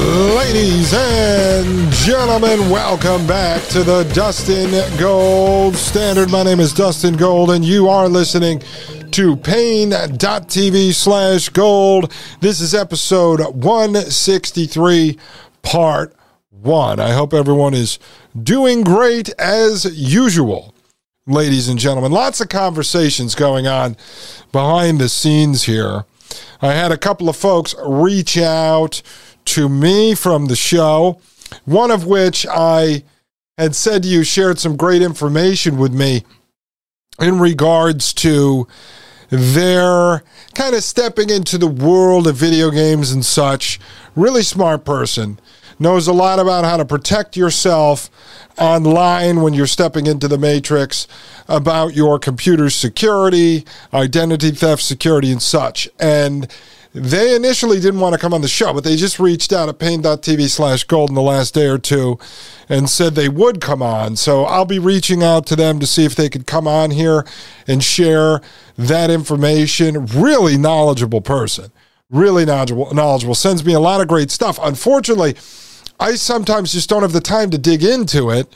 Ladies 0.00 0.94
and 0.94 1.92
gentlemen, 1.92 2.70
welcome 2.70 3.26
back 3.26 3.62
to 3.68 3.84
the 3.84 4.04
Dustin 4.14 4.70
Gold 4.98 5.76
Standard. 5.76 6.30
My 6.30 6.42
name 6.42 6.58
is 6.58 6.72
Dustin 6.72 7.18
Gold, 7.18 7.50
and 7.50 7.62
you 7.62 7.86
are 7.86 8.08
listening 8.08 8.62
to 9.10 9.36
Paine.tv 9.36 10.94
slash 10.94 11.50
gold. 11.50 12.10
This 12.40 12.62
is 12.62 12.74
episode 12.74 13.40
163, 13.54 15.18
part 15.60 16.16
one. 16.48 16.98
I 16.98 17.12
hope 17.12 17.34
everyone 17.34 17.74
is 17.74 17.98
doing 18.42 18.82
great 18.82 19.28
as 19.38 19.84
usual, 19.84 20.74
ladies 21.26 21.68
and 21.68 21.78
gentlemen. 21.78 22.10
Lots 22.10 22.40
of 22.40 22.48
conversations 22.48 23.34
going 23.34 23.66
on 23.66 23.98
behind 24.50 24.98
the 24.98 25.10
scenes 25.10 25.64
here. 25.64 26.06
I 26.62 26.72
had 26.72 26.90
a 26.90 26.98
couple 26.98 27.28
of 27.28 27.36
folks 27.36 27.74
reach 27.84 28.38
out 28.38 29.02
to 29.50 29.68
me 29.68 30.14
from 30.14 30.46
the 30.46 30.56
show, 30.56 31.20
one 31.64 31.90
of 31.90 32.06
which 32.06 32.46
I 32.48 33.04
had 33.58 33.74
said 33.74 34.04
to 34.04 34.08
you 34.08 34.24
shared 34.24 34.58
some 34.58 34.76
great 34.76 35.02
information 35.02 35.76
with 35.76 35.92
me 35.92 36.24
in 37.20 37.38
regards 37.38 38.12
to 38.14 38.66
their 39.28 40.22
kind 40.54 40.74
of 40.74 40.82
stepping 40.82 41.30
into 41.30 41.58
the 41.58 41.66
world 41.66 42.26
of 42.26 42.36
video 42.36 42.70
games 42.70 43.12
and 43.12 43.24
such. 43.24 43.78
Really 44.16 44.42
smart 44.42 44.84
person. 44.84 45.38
Knows 45.78 46.06
a 46.06 46.12
lot 46.12 46.38
about 46.38 46.64
how 46.64 46.76
to 46.76 46.84
protect 46.84 47.36
yourself 47.36 48.10
online 48.58 49.40
when 49.40 49.54
you're 49.54 49.66
stepping 49.66 50.06
into 50.06 50.28
the 50.28 50.36
matrix, 50.36 51.08
about 51.48 51.94
your 51.94 52.18
computer 52.18 52.68
security, 52.68 53.64
identity 53.94 54.50
theft 54.50 54.82
security, 54.82 55.32
and 55.32 55.42
such. 55.42 55.88
And 55.98 56.52
they 56.92 57.36
initially 57.36 57.78
didn't 57.78 58.00
want 58.00 58.14
to 58.14 58.18
come 58.18 58.34
on 58.34 58.40
the 58.40 58.48
show, 58.48 58.72
but 58.72 58.82
they 58.82 58.96
just 58.96 59.20
reached 59.20 59.52
out 59.52 59.68
at 59.68 59.78
Paine.tv 59.78 60.48
slash 60.48 60.84
gold 60.84 61.08
in 61.08 61.14
the 61.14 61.22
last 61.22 61.54
day 61.54 61.66
or 61.66 61.78
two 61.78 62.18
and 62.68 62.90
said 62.90 63.14
they 63.14 63.28
would 63.28 63.60
come 63.60 63.80
on. 63.80 64.16
So 64.16 64.44
I'll 64.44 64.64
be 64.64 64.78
reaching 64.80 65.22
out 65.22 65.46
to 65.46 65.56
them 65.56 65.78
to 65.78 65.86
see 65.86 66.04
if 66.04 66.16
they 66.16 66.28
could 66.28 66.46
come 66.46 66.66
on 66.66 66.90
here 66.90 67.24
and 67.68 67.82
share 67.82 68.40
that 68.76 69.08
information. 69.08 70.06
Really 70.06 70.56
knowledgeable 70.56 71.20
person. 71.20 71.70
Really 72.10 72.44
knowledgeable, 72.44 72.92
knowledgeable. 72.92 73.36
Sends 73.36 73.64
me 73.64 73.72
a 73.72 73.80
lot 73.80 74.00
of 74.00 74.08
great 74.08 74.32
stuff. 74.32 74.58
Unfortunately, 74.60 75.36
I 76.00 76.16
sometimes 76.16 76.72
just 76.72 76.88
don't 76.88 77.02
have 77.02 77.12
the 77.12 77.20
time 77.20 77.50
to 77.50 77.58
dig 77.58 77.84
into 77.84 78.30
it 78.30 78.52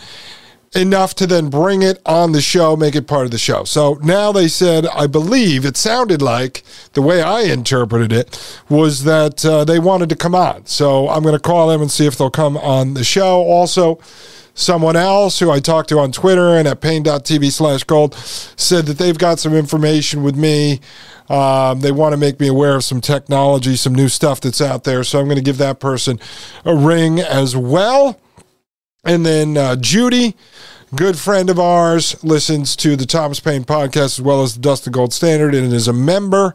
enough 0.74 1.14
to 1.14 1.26
then 1.26 1.50
bring 1.50 1.82
it 1.82 2.00
on 2.04 2.32
the 2.32 2.40
show, 2.40 2.76
make 2.76 2.94
it 2.94 3.06
part 3.06 3.24
of 3.24 3.30
the 3.30 3.38
show. 3.38 3.64
So 3.64 3.98
now 4.02 4.32
they 4.32 4.48
said, 4.48 4.86
I 4.86 5.06
believe 5.06 5.64
it 5.64 5.76
sounded 5.76 6.20
like 6.20 6.62
the 6.92 7.02
way 7.02 7.22
I 7.22 7.42
interpreted 7.42 8.12
it 8.12 8.58
was 8.68 9.04
that 9.04 9.44
uh, 9.44 9.64
they 9.64 9.78
wanted 9.78 10.08
to 10.10 10.16
come 10.16 10.34
on. 10.34 10.66
So 10.66 11.08
I'm 11.08 11.22
going 11.22 11.34
to 11.34 11.40
call 11.40 11.68
them 11.68 11.80
and 11.80 11.90
see 11.90 12.06
if 12.06 12.16
they'll 12.16 12.30
come 12.30 12.56
on 12.56 12.94
the 12.94 13.04
show. 13.04 13.42
Also, 13.42 14.00
someone 14.54 14.96
else 14.96 15.38
who 15.38 15.50
I 15.50 15.60
talked 15.60 15.88
to 15.90 15.98
on 15.98 16.12
Twitter 16.12 16.56
and 16.56 16.66
at 16.66 16.80
Paine.tv 16.80 17.50
slash 17.52 17.84
gold 17.84 18.14
said 18.14 18.86
that 18.86 18.98
they've 18.98 19.18
got 19.18 19.38
some 19.38 19.54
information 19.54 20.22
with 20.22 20.36
me. 20.36 20.80
Um, 21.28 21.80
they 21.80 21.90
want 21.92 22.12
to 22.12 22.16
make 22.16 22.38
me 22.38 22.48
aware 22.48 22.76
of 22.76 22.84
some 22.84 23.00
technology, 23.00 23.76
some 23.76 23.94
new 23.94 24.08
stuff 24.08 24.40
that's 24.40 24.60
out 24.60 24.84
there. 24.84 25.04
So 25.04 25.18
I'm 25.18 25.24
going 25.24 25.36
to 25.36 25.42
give 25.42 25.58
that 25.58 25.80
person 25.80 26.20
a 26.64 26.74
ring 26.74 27.18
as 27.20 27.56
well. 27.56 28.20
And 29.04 29.24
then 29.24 29.56
uh, 29.56 29.76
Judy, 29.76 30.34
good 30.94 31.18
friend 31.18 31.50
of 31.50 31.58
ours, 31.58 32.22
listens 32.22 32.76
to 32.76 32.96
the 32.96 33.06
Thomas 33.06 33.40
Paine 33.40 33.64
podcast 33.64 34.04
as 34.04 34.20
well 34.20 34.42
as 34.42 34.54
the 34.54 34.60
Dust 34.60 34.82
Dustin 34.82 34.92
Gold 34.92 35.12
Standard 35.12 35.54
and 35.54 35.72
is 35.72 35.88
a 35.88 35.92
member 35.92 36.54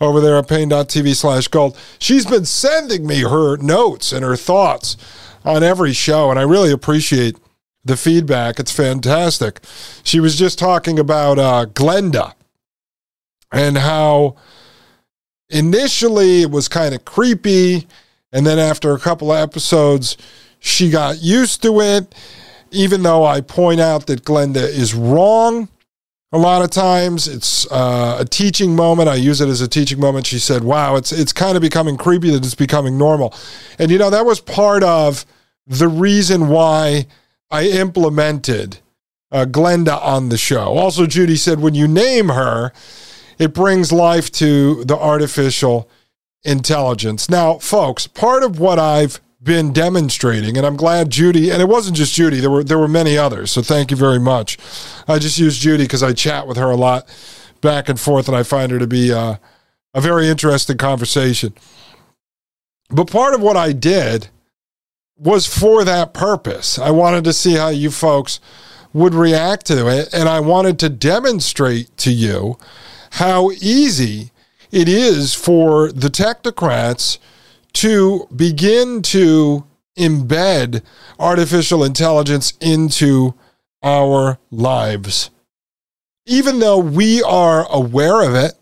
over 0.00 0.20
there 0.20 0.36
at 0.36 0.48
Paine.tv 0.48 1.14
slash 1.14 1.48
gold. 1.48 1.76
She's 1.98 2.24
been 2.24 2.44
sending 2.44 3.06
me 3.06 3.22
her 3.22 3.56
notes 3.56 4.12
and 4.12 4.24
her 4.24 4.36
thoughts 4.36 4.96
on 5.44 5.62
every 5.62 5.92
show, 5.92 6.30
and 6.30 6.38
I 6.38 6.42
really 6.42 6.70
appreciate 6.70 7.36
the 7.84 7.96
feedback. 7.96 8.58
It's 8.60 8.72
fantastic. 8.72 9.60
She 10.02 10.20
was 10.20 10.38
just 10.38 10.58
talking 10.58 10.98
about 10.98 11.38
uh, 11.38 11.66
Glenda 11.66 12.34
and 13.52 13.78
how 13.78 14.36
initially 15.48 16.42
it 16.42 16.50
was 16.50 16.68
kind 16.68 16.94
of 16.94 17.04
creepy, 17.04 17.88
and 18.32 18.46
then 18.46 18.58
after 18.58 18.92
a 18.92 18.98
couple 19.00 19.32
of 19.32 19.38
episodes, 19.38 20.16
she 20.60 20.90
got 20.90 21.20
used 21.22 21.62
to 21.62 21.80
it, 21.80 22.14
even 22.70 23.02
though 23.02 23.24
I 23.24 23.40
point 23.40 23.80
out 23.80 24.06
that 24.06 24.24
Glenda 24.24 24.62
is 24.62 24.94
wrong. 24.94 25.68
A 26.32 26.38
lot 26.38 26.62
of 26.62 26.70
times 26.70 27.26
it's 27.26 27.70
uh, 27.72 28.18
a 28.20 28.24
teaching 28.24 28.76
moment. 28.76 29.08
I 29.08 29.16
use 29.16 29.40
it 29.40 29.48
as 29.48 29.60
a 29.60 29.66
teaching 29.66 29.98
moment. 29.98 30.26
She 30.26 30.38
said, 30.38 30.62
wow, 30.62 30.94
it's, 30.94 31.10
it's 31.10 31.32
kind 31.32 31.56
of 31.56 31.60
becoming 31.60 31.96
creepy 31.96 32.30
that 32.30 32.44
it's 32.44 32.54
becoming 32.54 32.96
normal. 32.96 33.34
And, 33.80 33.90
you 33.90 33.98
know, 33.98 34.10
that 34.10 34.24
was 34.24 34.40
part 34.40 34.84
of 34.84 35.26
the 35.66 35.88
reason 35.88 36.48
why 36.48 37.06
I 37.50 37.66
implemented 37.68 38.78
uh, 39.32 39.46
Glenda 39.46 40.00
on 40.00 40.28
the 40.28 40.38
show. 40.38 40.78
Also, 40.78 41.04
Judy 41.06 41.36
said, 41.36 41.58
when 41.58 41.74
you 41.74 41.88
name 41.88 42.28
her, 42.28 42.72
it 43.38 43.52
brings 43.52 43.90
life 43.90 44.30
to 44.32 44.84
the 44.84 44.96
artificial 44.96 45.88
intelligence. 46.44 47.28
Now, 47.28 47.58
folks, 47.58 48.06
part 48.06 48.44
of 48.44 48.60
what 48.60 48.78
I've 48.78 49.20
been 49.42 49.72
demonstrating, 49.72 50.56
and 50.56 50.66
I'm 50.66 50.76
glad 50.76 51.10
Judy, 51.10 51.50
and 51.50 51.62
it 51.62 51.68
wasn't 51.68 51.96
just 51.96 52.14
Judy, 52.14 52.40
there 52.40 52.50
were 52.50 52.64
there 52.64 52.78
were 52.78 52.88
many 52.88 53.16
others. 53.16 53.50
So 53.50 53.62
thank 53.62 53.90
you 53.90 53.96
very 53.96 54.20
much. 54.20 54.58
I 55.08 55.18
just 55.18 55.38
use 55.38 55.58
Judy 55.58 55.84
because 55.84 56.02
I 56.02 56.12
chat 56.12 56.46
with 56.46 56.56
her 56.56 56.70
a 56.70 56.76
lot 56.76 57.08
back 57.60 57.88
and 57.88 57.98
forth, 57.98 58.28
and 58.28 58.36
I 58.36 58.42
find 58.42 58.70
her 58.72 58.78
to 58.78 58.86
be 58.86 59.12
uh, 59.12 59.36
a 59.94 60.00
very 60.00 60.28
interesting 60.28 60.76
conversation. 60.76 61.54
But 62.90 63.10
part 63.10 63.34
of 63.34 63.40
what 63.40 63.56
I 63.56 63.72
did 63.72 64.28
was 65.16 65.46
for 65.46 65.84
that 65.84 66.14
purpose. 66.14 66.78
I 66.78 66.90
wanted 66.90 67.24
to 67.24 67.32
see 67.32 67.54
how 67.54 67.68
you 67.68 67.90
folks 67.90 68.40
would 68.92 69.14
react 69.14 69.66
to 69.66 69.88
it, 69.88 70.12
and 70.12 70.28
I 70.28 70.40
wanted 70.40 70.78
to 70.80 70.88
demonstrate 70.88 71.96
to 71.98 72.10
you 72.10 72.58
how 73.12 73.50
easy 73.52 74.32
it 74.70 74.88
is 74.88 75.34
for 75.34 75.92
the 75.92 76.08
technocrats 76.08 77.18
to 77.74 78.26
begin 78.34 79.02
to 79.02 79.64
embed 79.98 80.82
artificial 81.18 81.84
intelligence 81.84 82.54
into 82.60 83.34
our 83.82 84.38
lives. 84.50 85.30
Even 86.26 86.58
though 86.58 86.78
we 86.78 87.22
are 87.22 87.66
aware 87.70 88.22
of 88.22 88.34
it, 88.34 88.54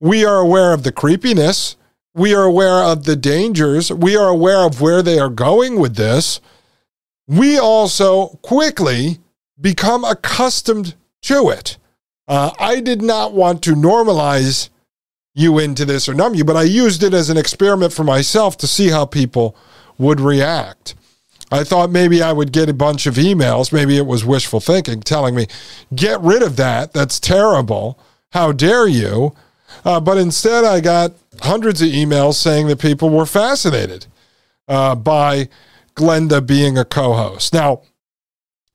we 0.00 0.24
are 0.24 0.38
aware 0.38 0.72
of 0.72 0.82
the 0.82 0.92
creepiness, 0.92 1.76
we 2.14 2.34
are 2.34 2.42
aware 2.42 2.82
of 2.82 3.04
the 3.04 3.16
dangers, 3.16 3.92
we 3.92 4.16
are 4.16 4.28
aware 4.28 4.66
of 4.66 4.80
where 4.80 5.02
they 5.02 5.18
are 5.18 5.30
going 5.30 5.78
with 5.78 5.96
this. 5.96 6.40
We 7.26 7.58
also 7.58 8.38
quickly 8.42 9.20
become 9.60 10.04
accustomed 10.04 10.94
to 11.22 11.50
it. 11.50 11.78
Uh, 12.28 12.50
I 12.58 12.80
did 12.80 13.00
not 13.00 13.32
want 13.32 13.62
to 13.62 13.74
normalize 13.74 14.70
you 15.34 15.58
into 15.58 15.84
this 15.84 16.08
or 16.08 16.14
numb 16.14 16.34
you, 16.34 16.44
but 16.44 16.56
I 16.56 16.62
used 16.62 17.02
it 17.02 17.14
as 17.14 17.30
an 17.30 17.36
experiment 17.36 17.92
for 17.92 18.04
myself 18.04 18.56
to 18.58 18.66
see 18.66 18.90
how 18.90 19.06
people 19.06 19.56
would 19.98 20.20
react. 20.20 20.94
I 21.50 21.64
thought 21.64 21.90
maybe 21.90 22.22
I 22.22 22.32
would 22.32 22.52
get 22.52 22.68
a 22.68 22.74
bunch 22.74 23.06
of 23.06 23.14
emails, 23.14 23.72
maybe 23.72 23.96
it 23.96 24.06
was 24.06 24.24
wishful 24.24 24.60
thinking, 24.60 25.00
telling 25.00 25.34
me, 25.34 25.46
get 25.94 26.20
rid 26.20 26.42
of 26.42 26.56
that. 26.56 26.92
That's 26.92 27.20
terrible. 27.20 27.98
How 28.32 28.52
dare 28.52 28.88
you? 28.88 29.34
Uh, 29.84 30.00
but 30.00 30.16
instead, 30.18 30.64
I 30.64 30.80
got 30.80 31.12
hundreds 31.40 31.82
of 31.82 31.88
emails 31.88 32.34
saying 32.34 32.68
that 32.68 32.80
people 32.80 33.10
were 33.10 33.26
fascinated 33.26 34.06
uh, 34.68 34.94
by 34.94 35.48
Glenda 35.94 36.44
being 36.44 36.78
a 36.78 36.84
co 36.84 37.12
host. 37.12 37.52
Now, 37.52 37.82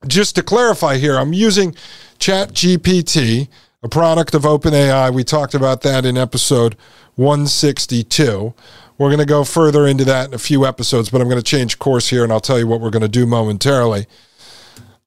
just 0.06 0.36
to 0.36 0.42
clarify 0.42 0.98
here, 0.98 1.16
I'm 1.18 1.32
using 1.32 1.74
ChatGPT 2.18 3.48
a 3.82 3.88
product 3.88 4.34
of 4.34 4.42
OpenAI. 4.42 5.12
We 5.12 5.24
talked 5.24 5.54
about 5.54 5.82
that 5.82 6.04
in 6.04 6.16
episode 6.16 6.76
162. 7.16 8.54
We're 8.96 9.08
going 9.08 9.20
to 9.20 9.26
go 9.26 9.44
further 9.44 9.86
into 9.86 10.04
that 10.04 10.28
in 10.28 10.34
a 10.34 10.38
few 10.38 10.66
episodes, 10.66 11.10
but 11.10 11.20
I'm 11.20 11.28
going 11.28 11.40
to 11.40 11.44
change 11.44 11.78
course 11.78 12.08
here 12.08 12.24
and 12.24 12.32
I'll 12.32 12.40
tell 12.40 12.58
you 12.58 12.66
what 12.66 12.80
we're 12.80 12.90
going 12.90 13.02
to 13.02 13.08
do 13.08 13.26
momentarily. 13.26 14.06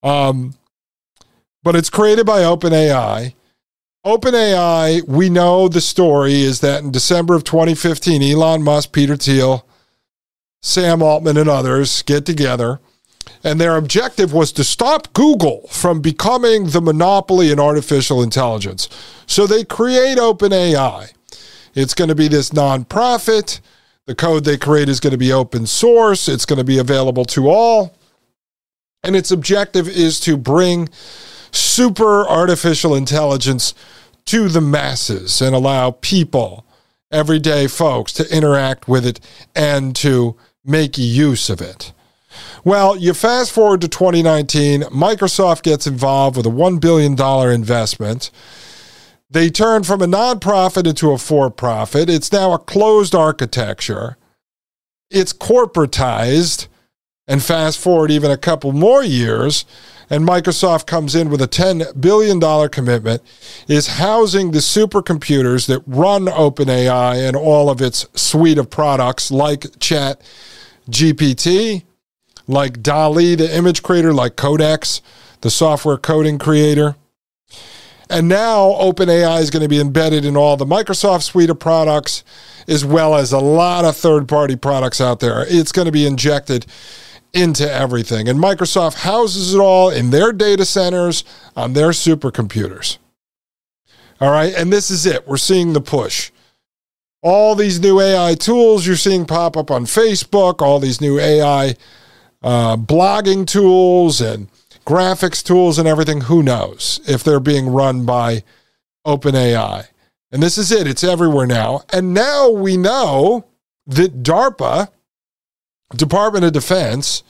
Um, 0.02 0.56
but 1.64 1.76
it's 1.76 1.90
created 1.90 2.26
by 2.26 2.42
OpenAI. 2.42 3.34
OpenAI, 4.06 5.08
we 5.08 5.30
know 5.30 5.68
the 5.68 5.82
story 5.82 6.42
is 6.42 6.62
that 6.62 6.84
in 6.84 6.92
December 6.92 7.36
of 7.36 7.44
2015, 7.44 8.24
Elon 8.24 8.64
Musk, 8.64 8.94
Peter 8.94 9.16
Thiel, 9.16 9.68
Sam 10.62 11.04
Altman, 11.04 11.38
and 11.38 11.50
others 11.50 12.02
get 12.04 12.26
together, 12.26 12.80
and 13.44 13.60
their 13.60 13.78
objective 13.78 14.34
was 14.34 14.52
to 14.54 14.64
stop 14.64 15.12
Google 15.14 15.68
from 15.70 16.02
becoming 16.02 16.68
the 16.68 16.82
monopoly 16.82 17.52
in 17.52 17.60
artificial 17.60 18.22
intelligence. 18.22 18.88
So 19.26 19.48
they 19.48 19.64
create 19.64 20.18
OpenAI. 20.18 21.12
It's 21.74 21.94
going 21.94 22.10
to 22.10 22.16
be 22.16 22.28
this 22.28 22.52
nonprofit. 22.52 23.62
The 24.06 24.16
code 24.16 24.44
they 24.44 24.58
create 24.58 24.90
is 24.90 25.00
going 25.00 25.12
to 25.12 25.18
be 25.18 25.32
open 25.32 25.66
source, 25.66 26.28
it's 26.28 26.46
going 26.46 26.58
to 26.58 26.66
be 26.66 26.80
available 26.80 27.26
to 27.26 27.50
all. 27.50 27.96
And 29.04 29.16
its 29.16 29.32
objective 29.32 29.88
is 29.88 30.20
to 30.22 30.38
bring 30.38 30.90
super 31.52 32.28
artificial 32.28 32.96
intelligence 32.96 33.74
to 34.26 34.48
the 34.48 34.62
masses 34.62 35.42
and 35.42 35.56
allow 35.56 35.92
people, 35.92 36.66
everyday 37.12 37.68
folks, 37.68 38.14
to 38.14 38.36
interact 38.36 38.88
with 38.88 39.06
it 39.06 39.20
and 39.56 39.96
to 39.98 40.36
make 40.64 40.98
use 40.98 41.50
of 41.50 41.62
it. 41.62 41.94
Well, 42.64 42.96
you 42.96 43.14
fast 43.16 43.52
forward 43.52 43.82
to 43.82 43.88
2019, 43.88 44.82
Microsoft 44.84 45.64
gets 45.64 45.88
involved 45.88 46.38
with 46.38 46.46
a 46.46 46.50
$1 46.50 46.80
billion 46.80 47.20
investment. 47.52 48.30
They 49.32 49.50
turn 49.50 49.84
from 49.84 50.02
a 50.02 50.08
nonprofit 50.08 50.86
into 50.86 51.12
a 51.12 51.18
for 51.18 51.50
profit. 51.50 52.10
It's 52.10 52.32
now 52.32 52.54
a 52.54 52.60
closed 52.60 53.16
architecture. 53.16 54.18
It's 55.10 55.34
corporatized. 55.34 56.68
And 57.28 57.42
fast 57.42 57.80
forward 57.80 58.12
even 58.12 58.30
a 58.30 58.38
couple 58.38 58.74
more 58.74 59.04
years, 59.04 59.64
and 60.10 60.28
Microsoft 60.28 60.86
comes 60.86 61.16
in 61.16 61.30
with 61.30 61.42
a 61.42 61.48
$10 61.48 62.02
billion 62.02 62.70
commitment, 62.70 63.22
is 63.70 63.88
housing 63.88 64.52
the 64.52 64.60
supercomputers 64.60 65.68
that 65.68 65.82
run 65.88 66.26
OpenAI 66.26 67.26
and 67.26 67.38
all 67.38 67.70
of 67.70 67.82
its 67.82 68.06
suite 68.20 68.58
of 68.58 68.70
products 68.70 69.32
like 69.32 69.80
Chat 69.80 70.22
GPT, 70.90 71.84
like 72.52 72.84
DALL-E, 72.84 73.36
the 73.36 73.56
image 73.56 73.82
creator, 73.84 74.14
like 74.14 74.36
Codex, 74.36 75.02
the 75.42 75.50
software 75.50 75.98
coding 75.98 76.38
creator. 76.38 76.96
And 78.10 78.28
now 78.28 78.72
OpenAI 78.74 79.40
is 79.42 79.50
going 79.50 79.64
to 79.64 79.70
be 79.70 79.80
embedded 79.80 80.26
in 80.26 80.36
all 80.36 80.58
the 80.58 80.66
Microsoft 80.66 81.24
suite 81.24 81.50
of 81.50 81.60
products, 81.60 82.24
as 82.68 82.84
well 82.84 83.16
as 83.16 83.32
a 83.32 83.40
lot 83.40 83.86
of 83.86 83.96
third 83.96 84.28
party 84.28 84.56
products 84.56 85.00
out 85.00 85.22
there. 85.22 85.46
It's 85.48 85.72
going 85.72 85.86
to 85.86 85.92
be 85.92 86.06
injected 86.06 86.66
into 87.34 87.72
everything. 87.72 88.28
And 88.28 88.38
Microsoft 88.38 88.96
houses 88.96 89.54
it 89.54 89.60
all 89.60 89.90
in 89.90 90.10
their 90.10 90.34
data 90.34 90.66
centers 90.66 91.24
on 91.56 91.74
their 91.74 91.90
supercomputers. 91.90 92.98
All 94.20 94.32
right. 94.32 94.54
And 94.54 94.72
this 94.72 94.92
is 94.92 95.06
it. 95.06 95.28
We're 95.28 95.38
seeing 95.38 95.74
the 95.74 95.82
push. 95.82 96.32
All 97.24 97.56
these 97.56 97.80
new 97.80 98.00
AI 98.02 98.36
tools 98.36 98.86
you're 98.86 98.96
seeing 98.96 99.26
pop 99.26 99.56
up 99.56 99.72
on 99.72 99.86
Facebook, 99.86 100.62
all 100.62 100.80
these 100.80 101.00
new 101.00 101.20
AI 101.20 101.76
uh, 102.42 102.78
blogging 102.78 103.46
tools 103.46 104.22
and 104.22 104.48
graphics 104.86 105.44
tools 105.44 105.78
and 105.78 105.88
everything. 105.88 106.22
Who 106.22 106.44
knows 106.44 107.00
if 107.08 107.24
they're 107.24 107.40
being 107.40 107.70
run 107.70 108.06
by 108.06 108.44
OpenAI? 109.06 109.88
And 110.32 110.42
this 110.42 110.58
is 110.58 110.72
it. 110.72 110.88
It's 110.88 111.04
everywhere 111.04 111.48
now. 111.48 111.82
And 111.92 112.14
now 112.14 112.50
we 112.50 112.78
know 112.78 113.46
that 113.86 114.24
DARPA 114.24 114.90
Department 115.96 116.46
of 116.46 116.54
Defense 116.54 117.24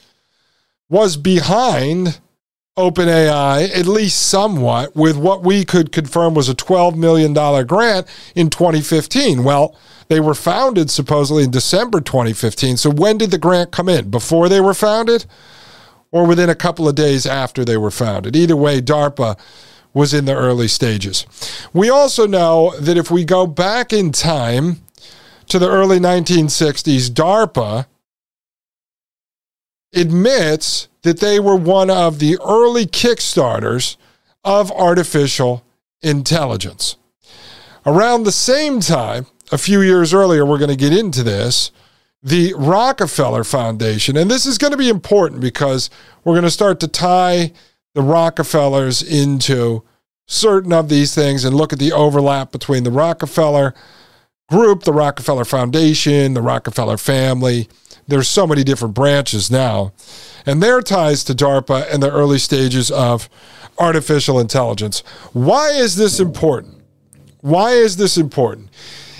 was 0.89 1.17
behind 1.17 2.19
OpenAI, 2.77 3.69
at 3.77 3.85
least 3.85 4.29
somewhat, 4.29 4.95
with 4.95 5.17
what 5.17 5.43
we 5.43 5.65
could 5.65 5.91
confirm 5.91 6.33
was 6.33 6.47
a 6.47 6.55
$12 6.55 6.95
million 6.95 7.33
grant 7.67 8.07
in 8.33 8.49
2015. 8.49 9.43
Well, 9.43 9.75
they 10.07 10.21
were 10.21 10.33
founded 10.33 10.89
supposedly 10.89 11.43
in 11.43 11.51
December 11.51 11.99
2015. 11.99 12.77
So 12.77 12.89
when 12.89 13.17
did 13.17 13.31
the 13.31 13.37
grant 13.37 13.71
come 13.71 13.89
in? 13.89 14.09
Before 14.09 14.47
they 14.47 14.61
were 14.61 14.73
founded 14.73 15.25
or 16.11 16.25
within 16.25 16.49
a 16.49 16.55
couple 16.55 16.87
of 16.87 16.95
days 16.95 17.25
after 17.25 17.65
they 17.65 17.75
were 17.75 17.91
founded? 17.91 18.37
Either 18.37 18.55
way, 18.55 18.81
DARPA 18.81 19.37
was 19.93 20.13
in 20.13 20.23
the 20.23 20.35
early 20.35 20.69
stages. 20.69 21.25
We 21.73 21.89
also 21.89 22.25
know 22.25 22.73
that 22.79 22.97
if 22.97 23.11
we 23.11 23.25
go 23.25 23.47
back 23.47 23.91
in 23.91 24.13
time 24.13 24.77
to 25.47 25.59
the 25.59 25.69
early 25.69 25.99
1960s, 25.99 27.09
DARPA 27.09 27.85
admits 29.93 30.87
that 31.01 31.19
they 31.19 31.39
were 31.39 31.55
one 31.55 31.89
of 31.89 32.19
the 32.19 32.37
early 32.45 32.85
kickstarters 32.85 33.97
of 34.43 34.71
artificial 34.71 35.63
intelligence. 36.01 36.95
Around 37.85 38.23
the 38.23 38.31
same 38.31 38.79
time, 38.79 39.25
a 39.51 39.57
few 39.57 39.81
years 39.81 40.13
earlier, 40.13 40.45
we're 40.45 40.57
going 40.57 40.69
to 40.69 40.75
get 40.75 40.93
into 40.93 41.23
this, 41.23 41.71
the 42.23 42.53
Rockefeller 42.55 43.43
Foundation, 43.43 44.15
and 44.15 44.29
this 44.29 44.45
is 44.45 44.57
going 44.57 44.71
to 44.71 44.77
be 44.77 44.89
important 44.89 45.41
because 45.41 45.89
we're 46.23 46.33
going 46.33 46.43
to 46.43 46.51
start 46.51 46.79
to 46.81 46.87
tie 46.87 47.51
the 47.93 48.01
Rockefellers 48.01 49.01
into 49.01 49.83
certain 50.27 50.71
of 50.71 50.87
these 50.87 51.13
things 51.13 51.43
and 51.43 51.55
look 51.55 51.73
at 51.73 51.79
the 51.79 51.91
overlap 51.91 52.51
between 52.51 52.83
the 52.83 52.91
Rockefeller 52.91 53.73
group, 54.49 54.83
the 54.83 54.93
Rockefeller 54.93 55.45
Foundation, 55.45 56.33
the 56.33 56.41
Rockefeller 56.41 56.97
family, 56.97 57.67
there's 58.07 58.27
so 58.27 58.45
many 58.45 58.63
different 58.63 58.93
branches 58.93 59.49
now. 59.49 59.93
And 60.45 60.61
their 60.61 60.81
ties 60.81 61.23
to 61.25 61.33
DARPA 61.33 61.91
and 61.93 62.01
the 62.01 62.11
early 62.11 62.39
stages 62.39 62.91
of 62.91 63.29
artificial 63.77 64.39
intelligence. 64.39 65.03
Why 65.33 65.69
is 65.69 65.95
this 65.95 66.19
important? 66.19 66.81
Why 67.41 67.71
is 67.71 67.97
this 67.97 68.17
important? 68.17 68.69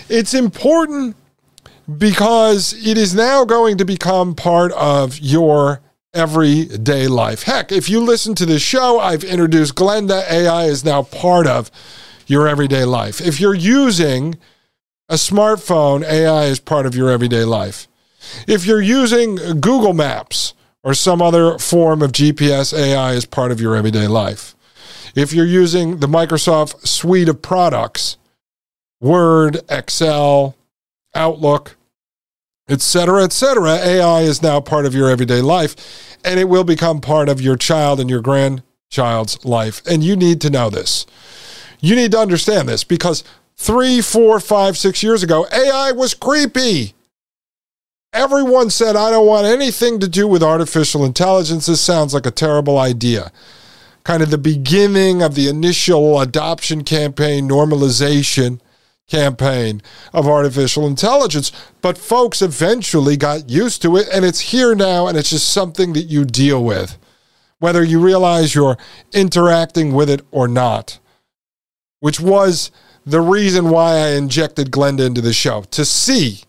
It's 0.08 0.34
important 0.34 1.16
because 1.98 2.74
it 2.86 2.96
is 2.96 3.14
now 3.14 3.44
going 3.44 3.78
to 3.78 3.84
become 3.84 4.34
part 4.34 4.72
of 4.72 5.18
your 5.18 5.80
everyday 6.14 7.08
life. 7.08 7.44
Heck, 7.44 7.72
if 7.72 7.88
you 7.88 8.00
listen 8.00 8.34
to 8.36 8.46
this 8.46 8.62
show, 8.62 9.00
I've 9.00 9.24
introduced 9.24 9.74
Glenda. 9.74 10.28
AI 10.30 10.64
is 10.64 10.84
now 10.84 11.02
part 11.02 11.46
of 11.46 11.70
your 12.26 12.46
everyday 12.46 12.84
life. 12.84 13.20
If 13.20 13.40
you're 13.40 13.54
using 13.54 14.36
a 15.08 15.14
smartphone, 15.14 16.04
AI 16.04 16.44
is 16.44 16.60
part 16.60 16.86
of 16.86 16.94
your 16.94 17.10
everyday 17.10 17.44
life. 17.44 17.88
If 18.46 18.66
you're 18.66 18.82
using 18.82 19.36
Google 19.60 19.92
Maps 19.92 20.54
or 20.82 20.94
some 20.94 21.22
other 21.22 21.58
form 21.58 22.02
of 22.02 22.12
GPS 22.12 22.76
AI 22.76 23.14
as 23.14 23.24
part 23.24 23.52
of 23.52 23.60
your 23.60 23.76
everyday 23.76 24.06
life, 24.06 24.54
if 25.14 25.32
you're 25.32 25.44
using 25.44 25.98
the 25.98 26.06
Microsoft 26.06 26.86
suite 26.86 27.28
of 27.28 27.42
products, 27.42 28.16
Word, 29.00 29.60
Excel, 29.68 30.56
Outlook, 31.14 31.76
etc., 32.68 33.24
etc., 33.24 33.72
AI 33.72 34.20
is 34.22 34.42
now 34.42 34.60
part 34.60 34.86
of 34.86 34.94
your 34.94 35.10
everyday 35.10 35.40
life 35.40 36.18
and 36.24 36.38
it 36.38 36.48
will 36.48 36.64
become 36.64 37.00
part 37.00 37.28
of 37.28 37.40
your 37.40 37.56
child 37.56 38.00
and 38.00 38.08
your 38.08 38.20
grandchild's 38.20 39.44
life. 39.44 39.82
And 39.86 40.02
you 40.02 40.16
need 40.16 40.40
to 40.42 40.50
know 40.50 40.70
this. 40.70 41.04
You 41.80 41.96
need 41.96 42.12
to 42.12 42.18
understand 42.18 42.68
this 42.68 42.84
because 42.84 43.24
three, 43.56 44.00
four, 44.00 44.38
five, 44.40 44.78
six 44.78 45.02
years 45.02 45.22
ago, 45.22 45.46
AI 45.52 45.92
was 45.92 46.14
creepy. 46.14 46.94
Everyone 48.12 48.68
said, 48.68 48.94
I 48.94 49.10
don't 49.10 49.26
want 49.26 49.46
anything 49.46 49.98
to 50.00 50.08
do 50.08 50.28
with 50.28 50.42
artificial 50.42 51.04
intelligence. 51.04 51.64
This 51.64 51.80
sounds 51.80 52.12
like 52.12 52.26
a 52.26 52.30
terrible 52.30 52.78
idea. 52.78 53.32
Kind 54.04 54.22
of 54.22 54.30
the 54.30 54.36
beginning 54.36 55.22
of 55.22 55.34
the 55.34 55.48
initial 55.48 56.20
adoption 56.20 56.84
campaign, 56.84 57.48
normalization 57.48 58.60
campaign 59.08 59.80
of 60.12 60.26
artificial 60.26 60.86
intelligence. 60.86 61.52
But 61.80 61.96
folks 61.96 62.42
eventually 62.42 63.16
got 63.16 63.48
used 63.48 63.80
to 63.82 63.96
it, 63.96 64.08
and 64.12 64.26
it's 64.26 64.40
here 64.40 64.74
now, 64.74 65.06
and 65.06 65.16
it's 65.16 65.30
just 65.30 65.48
something 65.48 65.94
that 65.94 66.02
you 66.02 66.26
deal 66.26 66.62
with, 66.62 66.98
whether 67.60 67.82
you 67.82 67.98
realize 67.98 68.54
you're 68.54 68.78
interacting 69.14 69.94
with 69.94 70.10
it 70.10 70.20
or 70.30 70.48
not, 70.48 70.98
which 72.00 72.20
was 72.20 72.70
the 73.06 73.22
reason 73.22 73.70
why 73.70 73.96
I 73.96 74.08
injected 74.10 74.70
Glenda 74.70 75.06
into 75.06 75.22
the 75.22 75.32
show 75.32 75.62
to 75.62 75.84
see 75.86 76.42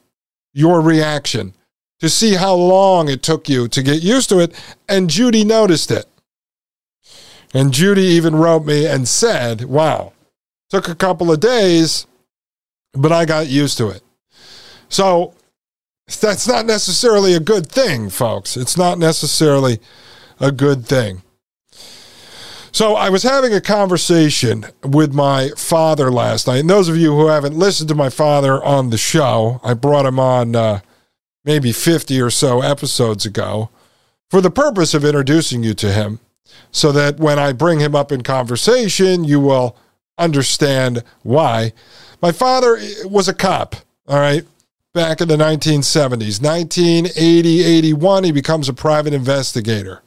your 0.54 0.82
reaction 0.82 1.54
to 2.00 2.10
see 2.10 2.36
how 2.36 2.54
long 2.54 3.10
it 3.10 3.24
took 3.24 3.50
you 3.50 3.68
to 3.70 3.82
get 3.82 4.04
used 4.04 4.30
to 4.30 4.40
it. 4.40 4.54
And 4.88 5.10
Judy 5.10 5.44
noticed 5.44 5.92
it. 5.92 6.06
And 7.54 7.72
Judy 7.72 8.04
even 8.04 8.36
wrote 8.36 8.66
me 8.66 8.88
and 8.88 9.08
said, 9.08 9.66
Wow, 9.66 10.14
took 10.70 10.88
a 10.88 10.96
couple 10.96 11.32
of 11.32 11.40
days, 11.40 12.08
but 12.94 13.12
I 13.12 13.26
got 13.26 13.48
used 13.48 13.78
to 13.78 13.90
it. 13.90 14.02
So 14.90 15.34
that's 16.20 16.48
not 16.48 16.66
necessarily 16.66 17.34
a 17.34 17.40
good 17.40 17.68
thing, 17.68 18.10
folks. 18.10 18.58
It's 18.58 18.78
not 18.78 18.98
necessarily 18.98 19.80
a 20.40 20.52
good 20.52 20.86
thing. 20.86 21.22
So 22.74 22.96
I 22.96 23.10
was 23.10 23.22
having 23.22 23.53
a 23.53 23.62
conversation 23.62 24.65
with 24.84 25.13
my 25.13 25.50
father 25.56 26.10
last 26.10 26.48
night. 26.48 26.62
And 26.62 26.70
those 26.70 26.89
of 26.89 26.98
you 26.98 27.15
who 27.15 27.27
haven't 27.27 27.56
listened 27.56 27.88
to 27.89 27.96
my 27.96 28.10
father 28.10 28.63
on 28.63 28.89
the 28.89 28.98
show, 28.98 29.62
I 29.63 29.75
brought 29.75 30.08
him 30.08 30.20
on 30.20 30.56
uh, 30.56 30.80
maybe 31.46 31.72
50 31.72 32.20
or 32.20 32.32
so 32.32 32.62
episodes 32.62 33.27
ago 33.27 33.70
for 34.32 34.42
the 34.42 34.50
purpose 34.50 34.96
of 34.96 35.06
introducing 35.06 35.62
you 35.62 35.75
to 35.75 35.92
him 35.92 36.20
so 36.72 36.92
that 36.92 37.20
when 37.20 37.38
I 37.38 37.53
bring 37.53 37.80
him 37.80 37.94
up 37.94 38.12
in 38.12 38.24
conversation, 38.24 39.24
you 39.24 39.39
will 39.39 39.77
understand 40.18 41.03
why. 41.22 41.74
My 42.24 42.32
father 42.32 42.80
was 43.06 43.27
a 43.27 43.36
cop, 43.36 43.75
all 44.08 44.18
right, 44.18 44.48
back 44.94 45.22
in 45.22 45.27
the 45.27 45.38
1970s. 45.38 46.42
1980, 46.42 47.63
81, 47.63 48.24
he 48.24 48.32
becomes 48.32 48.68
a 48.68 48.74
private 48.74 49.13
investigator. 49.13 50.01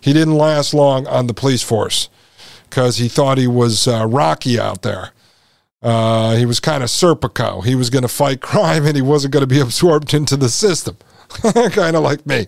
He 0.00 0.12
didn't 0.12 0.36
last 0.36 0.74
long 0.74 1.06
on 1.06 1.26
the 1.26 1.34
police 1.34 1.62
force 1.62 2.08
because 2.68 2.96
he 2.96 3.08
thought 3.08 3.38
he 3.38 3.46
was 3.46 3.86
uh, 3.88 4.06
Rocky 4.06 4.58
out 4.58 4.82
there. 4.82 5.10
Uh, 5.82 6.36
he 6.36 6.44
was 6.44 6.60
kind 6.60 6.82
of 6.82 6.88
Serpico. 6.90 7.64
He 7.64 7.74
was 7.74 7.90
going 7.90 8.02
to 8.02 8.08
fight 8.08 8.40
crime 8.40 8.86
and 8.86 8.96
he 8.96 9.02
wasn't 9.02 9.32
going 9.32 9.42
to 9.42 9.46
be 9.46 9.60
absorbed 9.60 10.14
into 10.14 10.36
the 10.36 10.48
system, 10.48 10.96
kind 11.72 11.96
of 11.96 12.02
like 12.02 12.26
me. 12.26 12.46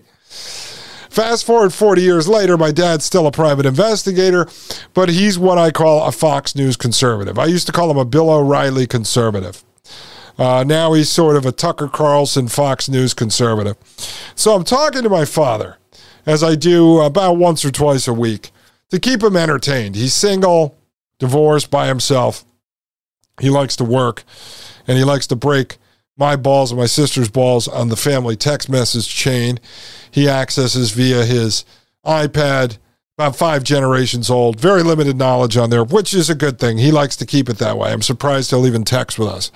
Fast 1.13 1.45
forward 1.45 1.71
40 1.71 2.01
years 2.01 2.27
later, 2.27 2.57
my 2.57 2.71
dad's 2.71 3.05
still 3.05 3.27
a 3.27 3.31
private 3.31 3.67
investigator, 3.67 4.47
but 4.95 5.09
he's 5.09 5.37
what 5.37 5.59
I 5.59 5.69
call 5.69 6.07
a 6.07 6.11
Fox 6.11 6.55
News 6.55 6.75
conservative. 6.75 7.37
I 7.37 7.45
used 7.45 7.67
to 7.67 7.71
call 7.71 7.91
him 7.91 7.97
a 7.97 8.05
Bill 8.05 8.31
O'Reilly 8.31 8.87
conservative. 8.87 9.63
Uh, 10.39 10.63
now 10.65 10.93
he's 10.93 11.11
sort 11.11 11.35
of 11.35 11.45
a 11.45 11.51
Tucker 11.51 11.87
Carlson 11.87 12.47
Fox 12.47 12.89
News 12.89 13.13
conservative. 13.13 13.77
So 14.33 14.55
I'm 14.55 14.63
talking 14.63 15.03
to 15.03 15.09
my 15.09 15.25
father, 15.25 15.77
as 16.25 16.43
I 16.43 16.55
do 16.55 16.99
about 16.99 17.37
once 17.37 17.63
or 17.65 17.71
twice 17.71 18.07
a 18.07 18.13
week, 18.13 18.51
to 18.89 18.99
keep 18.99 19.23
him 19.23 19.35
entertained. 19.35 19.95
He's 19.95 20.13
single, 20.13 20.77
divorced, 21.19 21.71
by 21.71 21.87
himself. 21.87 22.45
He 23.41 23.49
likes 23.49 23.75
to 23.77 23.83
work, 23.83 24.23
and 24.87 24.97
he 24.97 25.03
likes 25.03 25.27
to 25.27 25.35
break 25.35 25.77
my 26.15 26.35
balls 26.35 26.71
and 26.71 26.79
my 26.79 26.85
sister's 26.85 27.29
balls 27.29 27.67
on 27.67 27.89
the 27.89 27.95
family 27.95 28.35
text 28.35 28.69
message 28.69 29.07
chain. 29.07 29.59
He 30.11 30.29
accesses 30.29 30.91
via 30.91 31.25
his 31.25 31.65
iPad, 32.05 32.77
about 33.17 33.35
five 33.35 33.63
generations 33.63 34.29
old, 34.29 34.59
very 34.59 34.83
limited 34.83 35.17
knowledge 35.17 35.57
on 35.57 35.69
there, 35.69 35.83
which 35.83 36.13
is 36.13 36.29
a 36.29 36.35
good 36.35 36.59
thing. 36.59 36.77
He 36.77 36.91
likes 36.91 37.15
to 37.17 37.25
keep 37.25 37.49
it 37.49 37.57
that 37.57 37.77
way. 37.77 37.91
I'm 37.91 38.01
surprised 38.01 38.49
he'll 38.49 38.67
even 38.67 38.83
text 38.83 39.17
with 39.17 39.29
us. 39.29 39.51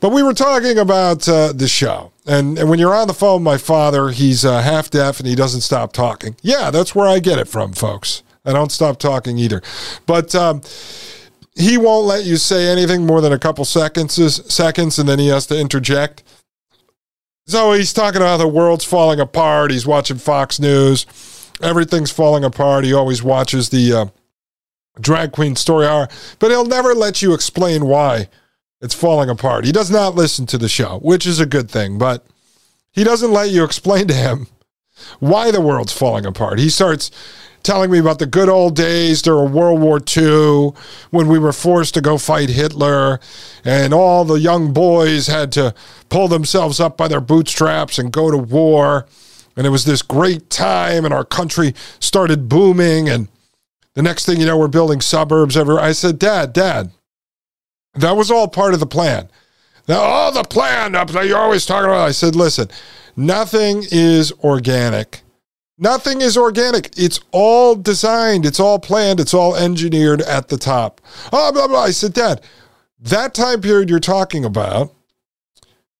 But 0.00 0.10
we 0.10 0.22
were 0.22 0.34
talking 0.34 0.78
about 0.78 1.28
uh, 1.28 1.52
the 1.52 1.68
show. 1.68 2.12
And, 2.26 2.58
and 2.58 2.68
when 2.68 2.78
you're 2.78 2.94
on 2.94 3.08
the 3.08 3.14
phone, 3.14 3.42
my 3.42 3.56
father, 3.56 4.10
he's 4.10 4.44
uh, 4.44 4.60
half 4.60 4.90
deaf 4.90 5.18
and 5.18 5.28
he 5.28 5.34
doesn't 5.34 5.60
stop 5.60 5.92
talking. 5.92 6.36
Yeah, 6.42 6.70
that's 6.70 6.94
where 6.94 7.08
I 7.08 7.18
get 7.18 7.38
it 7.38 7.48
from, 7.48 7.72
folks. 7.72 8.22
I 8.44 8.52
don't 8.52 8.72
stop 8.72 8.98
talking 8.98 9.38
either. 9.38 9.62
But 10.06 10.34
um, 10.34 10.62
he 11.54 11.78
won't 11.78 12.06
let 12.06 12.24
you 12.24 12.36
say 12.36 12.66
anything 12.66 13.06
more 13.06 13.20
than 13.20 13.32
a 13.32 13.38
couple 13.38 13.64
seconds, 13.64 14.14
seconds, 14.52 14.98
and 14.98 15.08
then 15.08 15.18
he 15.18 15.28
has 15.28 15.46
to 15.46 15.58
interject. 15.58 16.22
So 17.46 17.72
he's 17.72 17.92
talking 17.92 18.20
about 18.20 18.38
the 18.38 18.48
world's 18.48 18.84
falling 18.84 19.20
apart. 19.20 19.70
He's 19.70 19.86
watching 19.86 20.18
Fox 20.18 20.58
News. 20.58 21.06
Everything's 21.62 22.10
falling 22.10 22.44
apart. 22.44 22.84
He 22.84 22.92
always 22.92 23.22
watches 23.22 23.68
the 23.68 23.92
uh, 23.92 24.06
drag 25.00 25.32
queen 25.32 25.56
story 25.56 25.86
hour, 25.86 26.08
but 26.38 26.50
he'll 26.50 26.66
never 26.66 26.94
let 26.94 27.22
you 27.22 27.34
explain 27.34 27.86
why 27.86 28.28
it's 28.80 28.94
falling 28.94 29.30
apart. 29.30 29.64
He 29.64 29.72
does 29.72 29.90
not 29.90 30.14
listen 30.14 30.46
to 30.46 30.58
the 30.58 30.68
show, 30.68 30.98
which 31.00 31.26
is 31.26 31.40
a 31.40 31.46
good 31.46 31.70
thing, 31.70 31.98
but 31.98 32.26
he 32.92 33.04
doesn't 33.04 33.32
let 33.32 33.50
you 33.50 33.64
explain 33.64 34.08
to 34.08 34.14
him 34.14 34.46
why 35.18 35.50
the 35.50 35.60
world's 35.60 35.92
falling 35.92 36.26
apart. 36.26 36.58
He 36.58 36.70
starts 36.70 37.10
telling 37.62 37.90
me 37.90 37.98
about 37.98 38.20
the 38.20 38.26
good 38.26 38.48
old 38.48 38.76
days 38.76 39.20
during 39.20 39.52
World 39.52 39.80
War 39.80 40.00
II 40.16 40.70
when 41.10 41.26
we 41.26 41.38
were 41.38 41.52
forced 41.52 41.94
to 41.94 42.00
go 42.00 42.16
fight 42.16 42.48
Hitler 42.48 43.18
and 43.64 43.92
all 43.92 44.24
the 44.24 44.38
young 44.38 44.72
boys 44.72 45.26
had 45.26 45.50
to 45.52 45.74
pull 46.08 46.28
themselves 46.28 46.78
up 46.78 46.96
by 46.96 47.08
their 47.08 47.20
bootstraps 47.20 47.98
and 47.98 48.12
go 48.12 48.30
to 48.30 48.38
war. 48.38 49.06
And 49.56 49.66
it 49.66 49.70
was 49.70 49.84
this 49.84 50.02
great 50.02 50.48
time 50.48 51.04
and 51.04 51.12
our 51.12 51.24
country 51.24 51.74
started 51.98 52.48
booming. 52.48 53.08
And 53.08 53.28
the 53.94 54.02
next 54.02 54.26
thing 54.26 54.38
you 54.38 54.46
know, 54.46 54.56
we're 54.56 54.68
building 54.68 55.00
suburbs 55.00 55.56
everywhere. 55.56 55.82
I 55.82 55.92
said, 55.92 56.18
Dad, 56.20 56.52
Dad, 56.52 56.92
that 57.98 58.16
was 58.16 58.30
all 58.30 58.48
part 58.48 58.74
of 58.74 58.80
the 58.80 58.86
plan. 58.86 59.28
Now, 59.88 60.00
all 60.00 60.32
the 60.32 60.42
plan 60.42 60.94
uh, 60.94 61.00
up 61.00 61.10
there, 61.10 61.24
you're 61.24 61.38
always 61.38 61.64
talking 61.64 61.90
about. 61.90 62.08
I 62.08 62.12
said, 62.12 62.34
listen, 62.34 62.68
nothing 63.16 63.84
is 63.90 64.32
organic 64.42 65.22
Nothing 65.78 66.22
is 66.22 66.38
organic. 66.38 66.98
It's 66.98 67.20
all 67.32 67.74
designed, 67.74 68.46
it's 68.46 68.60
all 68.60 68.78
planned, 68.78 69.20
it's 69.20 69.34
all 69.34 69.54
engineered 69.54 70.22
at 70.22 70.48
the 70.48 70.56
top. 70.56 71.02
Oh, 71.32 71.52
blah, 71.52 71.68
blah. 71.68 71.82
I 71.82 71.90
said, 71.90 72.14
Dad, 72.14 72.40
that 72.98 73.34
time 73.34 73.60
period 73.60 73.90
you're 73.90 74.00
talking 74.00 74.44
about, 74.44 74.94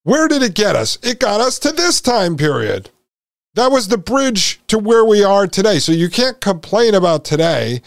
where 0.03 0.29
did 0.29 0.43
it 0.43 0.55
get 0.55 0.77
us? 0.77 0.99
It 1.03 1.21
got 1.21 1.43
us 1.43 1.59
to 1.59 1.73
this 1.73 2.01
time 2.01 2.37
period. 2.39 2.89
That 3.53 3.71
was 3.71 3.89
the 3.89 3.99
bridge 3.99 4.61
to 4.69 4.79
where 4.79 5.05
we 5.05 5.23
are 5.23 5.47
today. 5.47 5.79
So 5.79 5.93
you 5.93 6.09
can't 6.09 6.41
complain 6.41 6.95
about 6.95 7.25
today 7.25 7.83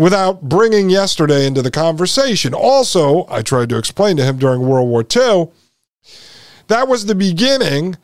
without 0.00 0.40
bringing 0.40 0.88
yesterday 0.88 1.46
into 1.46 1.60
the 1.60 1.70
conversation. 1.70 2.54
Also, 2.54 3.26
I 3.28 3.42
tried 3.42 3.68
to 3.68 3.76
explain 3.76 4.16
to 4.16 4.24
him 4.24 4.38
during 4.38 4.62
World 4.62 4.88
War 4.88 5.04
II, 5.04 5.48
that 6.68 6.88
was 6.88 7.04
the 7.04 7.14
beginning 7.14 7.98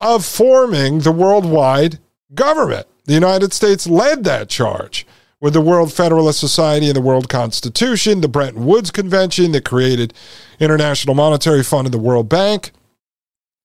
of 0.00 0.24
forming 0.24 1.00
the 1.00 1.10
worldwide 1.10 1.98
government. 2.36 2.86
The 3.06 3.14
United 3.14 3.52
States 3.52 3.88
led 3.88 4.22
that 4.22 4.48
charge 4.48 5.04
with 5.40 5.54
the 5.54 5.60
World 5.60 5.92
Federalist 5.92 6.38
Society 6.38 6.86
and 6.86 6.94
the 6.94 7.00
World 7.00 7.28
Constitution, 7.28 8.20
the 8.20 8.28
Bretton 8.28 8.64
Woods 8.64 8.92
Convention 8.92 9.50
that 9.50 9.64
created 9.64 10.14
International 10.60 11.16
Monetary 11.16 11.64
Fund 11.64 11.88
and 11.88 11.94
the 11.94 11.98
World 11.98 12.28
Bank. 12.28 12.70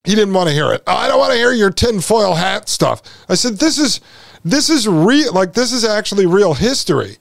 He 0.05 0.15
didn't 0.15 0.33
want 0.33 0.49
to 0.49 0.55
hear 0.55 0.73
it. 0.73 0.81
I 0.87 1.07
don't 1.07 1.19
want 1.19 1.33
to 1.33 1.37
hear 1.37 1.51
your 1.51 1.69
tinfoil 1.69 2.33
hat 2.33 2.67
stuff. 2.67 3.03
I 3.29 3.35
said, 3.35 3.59
this 3.59 3.77
is 3.77 4.01
this 4.43 4.71
is 4.71 4.87
real 4.87 5.31
like 5.33 5.53
this 5.53 5.71
is 5.71 5.85
actually 5.85 6.25
real 6.25 6.55
history. 6.55 7.17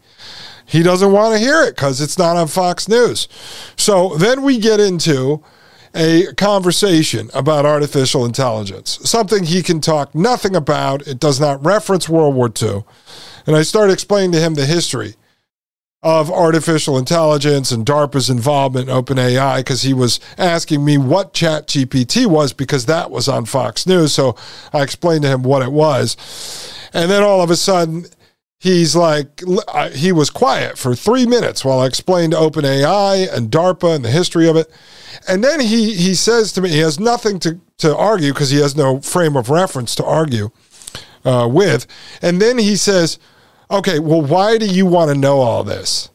He 0.66 0.82
doesn't 0.82 1.12
want 1.12 1.34
to 1.34 1.38
hear 1.38 1.62
it 1.62 1.74
because 1.74 2.00
it's 2.00 2.18
not 2.18 2.36
on 2.36 2.48
Fox 2.48 2.88
News. 2.88 3.28
So 3.76 4.16
then 4.16 4.42
we 4.42 4.58
get 4.58 4.80
into 4.80 5.42
a 5.94 6.32
conversation 6.36 7.30
about 7.34 7.64
artificial 7.64 8.24
intelligence, 8.24 8.98
something 9.04 9.44
he 9.44 9.62
can 9.62 9.80
talk 9.80 10.14
nothing 10.14 10.56
about. 10.56 11.06
It 11.06 11.20
does 11.20 11.38
not 11.38 11.64
reference 11.64 12.08
World 12.08 12.34
War 12.34 12.50
II. 12.60 12.84
And 13.46 13.54
I 13.54 13.62
start 13.62 13.90
explaining 13.90 14.32
to 14.32 14.40
him 14.40 14.54
the 14.54 14.66
history 14.66 15.14
of 16.02 16.30
artificial 16.30 16.98
intelligence 16.98 17.70
and 17.70 17.86
DARPA's 17.86 18.28
involvement 18.28 18.90
in 18.90 18.94
OpenAI 18.94 19.58
because 19.58 19.82
he 19.82 19.94
was 19.94 20.20
asking 20.36 20.84
me 20.84 20.98
what 20.98 21.32
ChatGPT 21.32 22.26
was 22.26 22.52
because 22.52 22.84
that 22.86 23.10
was 23.10 23.26
on 23.26 23.46
Fox 23.46 23.86
News. 23.86 24.12
So 24.12 24.36
I 24.72 24.82
explained 24.82 25.22
to 25.22 25.28
him 25.28 25.42
what 25.42 25.62
it 25.62 25.72
was. 25.72 26.18
And 26.92 27.10
then 27.10 27.22
all 27.22 27.40
of 27.40 27.50
a 27.50 27.56
sudden, 27.56 28.04
he's 28.64 28.96
like, 28.96 29.42
he 29.92 30.10
was 30.10 30.30
quiet 30.30 30.78
for 30.78 30.94
three 30.94 31.26
minutes 31.26 31.64
while 31.64 31.80
I 31.80 31.86
explained 31.86 32.32
OpenAI 32.32 33.30
and 33.30 33.50
DARPA 33.50 33.94
and 33.94 34.04
the 34.04 34.10
history 34.10 34.48
of 34.48 34.56
it. 34.56 34.70
And 35.28 35.44
then 35.44 35.60
he 35.60 35.94
he 35.94 36.14
says 36.14 36.52
to 36.52 36.62
me, 36.62 36.70
he 36.70 36.78
has 36.78 36.98
nothing 36.98 37.38
to, 37.40 37.60
to 37.78 37.94
argue 37.94 38.32
because 38.32 38.50
he 38.50 38.60
has 38.60 38.74
no 38.74 39.00
frame 39.00 39.36
of 39.36 39.50
reference 39.50 39.94
to 39.96 40.04
argue 40.04 40.50
uh, 41.24 41.46
with. 41.50 41.86
And 42.22 42.40
then 42.40 42.56
he 42.56 42.74
says, 42.76 43.18
okay, 43.70 43.98
well, 43.98 44.22
why 44.22 44.56
do 44.56 44.66
you 44.66 44.86
want 44.86 45.10
to 45.10 45.16
know 45.16 45.40
all 45.40 45.62
this? 45.62 46.10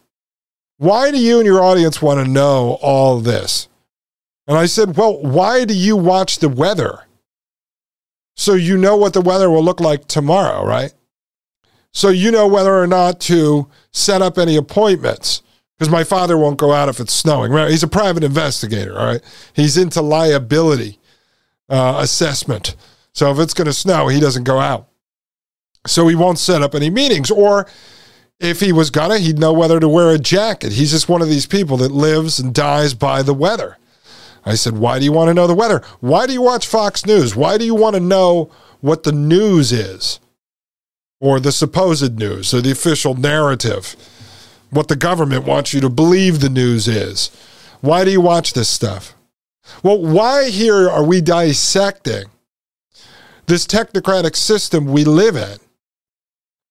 Why 0.77 1.11
do 1.11 1.19
you 1.19 1.37
and 1.37 1.45
your 1.45 1.63
audience 1.63 2.01
want 2.01 2.25
to 2.25 2.31
know 2.31 2.79
all 2.81 3.19
this? 3.19 3.67
And 4.47 4.57
I 4.57 4.65
said, 4.65 4.97
well, 4.97 5.21
why 5.21 5.65
do 5.65 5.75
you 5.75 5.95
watch 5.95 6.39
the 6.39 6.49
weather? 6.49 7.05
So 8.35 8.53
you 8.53 8.77
know 8.77 8.95
what 8.95 9.13
the 9.13 9.21
weather 9.21 9.49
will 9.49 9.63
look 9.63 9.79
like 9.79 10.07
tomorrow, 10.07 10.65
right? 10.65 10.93
So 11.91 12.09
you 12.09 12.31
know 12.31 12.47
whether 12.47 12.73
or 12.73 12.87
not 12.87 13.19
to 13.21 13.69
set 13.91 14.21
up 14.21 14.37
any 14.37 14.55
appointments 14.55 15.41
because 15.77 15.91
my 15.91 16.03
father 16.03 16.37
won't 16.37 16.59
go 16.59 16.73
out 16.73 16.89
if 16.89 16.99
it's 16.99 17.13
snowing. 17.13 17.51
Right? 17.51 17.71
He's 17.71 17.83
a 17.83 17.87
private 17.87 18.23
investigator. 18.23 18.97
All 18.97 19.05
right, 19.05 19.21
he's 19.53 19.77
into 19.77 20.01
liability 20.01 20.99
uh, 21.69 21.99
assessment. 21.99 22.75
So 23.13 23.31
if 23.31 23.39
it's 23.39 23.53
going 23.53 23.65
to 23.65 23.73
snow, 23.73 24.07
he 24.07 24.19
doesn't 24.19 24.43
go 24.43 24.59
out. 24.59 24.87
So 25.87 26.07
he 26.07 26.15
won't 26.15 26.39
set 26.39 26.61
up 26.61 26.75
any 26.75 26.89
meetings. 26.89 27.31
Or 27.31 27.67
if 28.39 28.59
he 28.59 28.71
was 28.71 28.89
gonna, 28.89 29.17
he'd 29.17 29.39
know 29.39 29.53
whether 29.53 29.79
to 29.79 29.87
wear 29.87 30.11
a 30.11 30.19
jacket. 30.19 30.73
He's 30.73 30.91
just 30.91 31.09
one 31.09 31.21
of 31.21 31.29
these 31.29 31.45
people 31.45 31.77
that 31.77 31.91
lives 31.91 32.39
and 32.39 32.53
dies 32.53 32.93
by 32.93 33.23
the 33.23 33.33
weather. 33.33 33.77
I 34.45 34.55
said, 34.55 34.77
Why 34.77 34.99
do 34.99 35.05
you 35.05 35.11
want 35.11 35.29
to 35.29 35.33
know 35.33 35.47
the 35.47 35.55
weather? 35.55 35.81
Why 35.99 36.27
do 36.27 36.33
you 36.33 36.41
watch 36.41 36.67
Fox 36.67 37.05
News? 37.05 37.35
Why 37.35 37.57
do 37.57 37.65
you 37.65 37.75
want 37.75 37.95
to 37.95 37.99
know 37.99 38.51
what 38.81 39.03
the 39.03 39.11
news 39.11 39.71
is? 39.71 40.19
Or 41.21 41.39
the 41.39 41.51
supposed 41.51 42.17
news, 42.17 42.53
or 42.53 42.61
the 42.61 42.71
official 42.71 43.13
narrative? 43.13 43.95
what 44.69 44.87
the 44.87 44.95
government 44.95 45.45
wants 45.45 45.73
you 45.73 45.81
to 45.81 45.89
believe 45.89 46.39
the 46.39 46.49
news 46.49 46.87
is. 46.87 47.31
Why 47.81 48.05
do 48.05 48.11
you 48.11 48.21
watch 48.21 48.53
this 48.53 48.69
stuff? 48.69 49.15
Well, 49.83 50.01
why 50.01 50.49
here 50.49 50.89
are 50.89 51.03
we 51.03 51.21
dissecting 51.21 52.25
this 53.45 53.65
technocratic 53.65 54.35
system 54.35 54.85
we 54.85 55.03
live 55.03 55.35
in? 55.35 55.57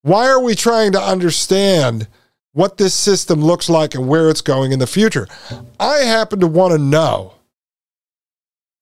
Why 0.02 0.28
are 0.28 0.43
we 0.43 0.55
trying 0.55 0.93
to 0.93 1.00
understand 1.00 2.07
what 2.52 2.76
this 2.76 2.95
system 2.95 3.40
looks 3.40 3.69
like 3.69 3.95
and 3.95 4.09
where 4.09 4.31
it's 4.31 4.40
going 4.40 4.73
in 4.73 4.78
the 4.78 4.87
future? 4.87 5.26
I 5.78 5.99
happen 5.99 6.40
to 6.40 6.47
want 6.47 6.73
to 6.73 6.78
know 6.78 7.35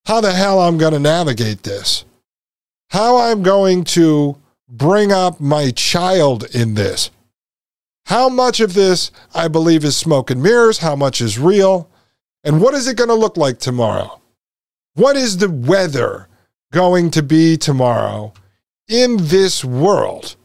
how 0.05 0.21
the 0.21 0.31
hell 0.31 0.59
I'm 0.59 0.77
going 0.77 0.93
to 0.93 0.99
navigate 0.99 1.63
this, 1.63 2.05
how 2.89 3.17
I'm 3.17 3.43
going 3.43 3.83
to 3.85 4.37
bring 4.67 5.11
up 5.11 5.39
my 5.39 5.71
child 5.71 6.43
in 6.53 6.73
this 6.73 7.09
How 8.07 8.29
much 8.29 8.59
of 8.59 8.73
this 8.73 9.11
I 9.33 9.47
believe 9.47 9.83
is 9.83 9.95
smoke 9.95 10.29
and 10.29 10.41
mirrors? 10.41 10.79
How 10.79 10.95
much 10.95 11.21
is 11.21 11.39
real? 11.39 11.89
And 12.43 12.61
what 12.61 12.73
is 12.73 12.87
it 12.87 12.97
going 12.97 13.09
to 13.09 13.15
look 13.15 13.37
like 13.37 13.59
tomorrow? 13.59 14.21
What 14.93 15.15
is 15.15 15.37
the 15.37 15.49
weather 15.49 16.27
going 16.71 17.11
to 17.11 17.23
be 17.23 17.57
tomorrow 17.57 18.33
in 18.87 19.17
this 19.17 19.63
world, 19.63 20.35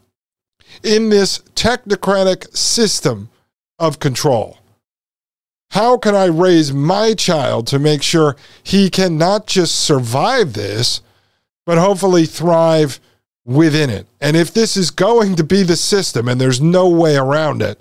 in 0.82 1.08
this 1.08 1.38
technocratic 1.54 2.56
system 2.56 3.30
of 3.78 3.98
control? 3.98 4.58
How 5.70 5.96
can 5.96 6.14
I 6.14 6.26
raise 6.26 6.72
my 6.72 7.14
child 7.14 7.66
to 7.68 7.78
make 7.78 8.02
sure 8.02 8.36
he 8.62 8.90
can 8.90 9.16
not 9.16 9.46
just 9.46 9.74
survive 9.76 10.52
this, 10.52 11.00
but 11.64 11.78
hopefully 11.78 12.26
thrive 12.26 13.00
within 13.44 13.90
it? 13.90 14.06
And 14.20 14.36
if 14.36 14.52
this 14.52 14.76
is 14.76 14.90
going 14.90 15.36
to 15.36 15.44
be 15.44 15.62
the 15.62 15.76
system 15.76 16.28
and 16.28 16.40
there's 16.40 16.60
no 16.60 16.88
way 16.88 17.16
around 17.16 17.62
it, 17.62 17.80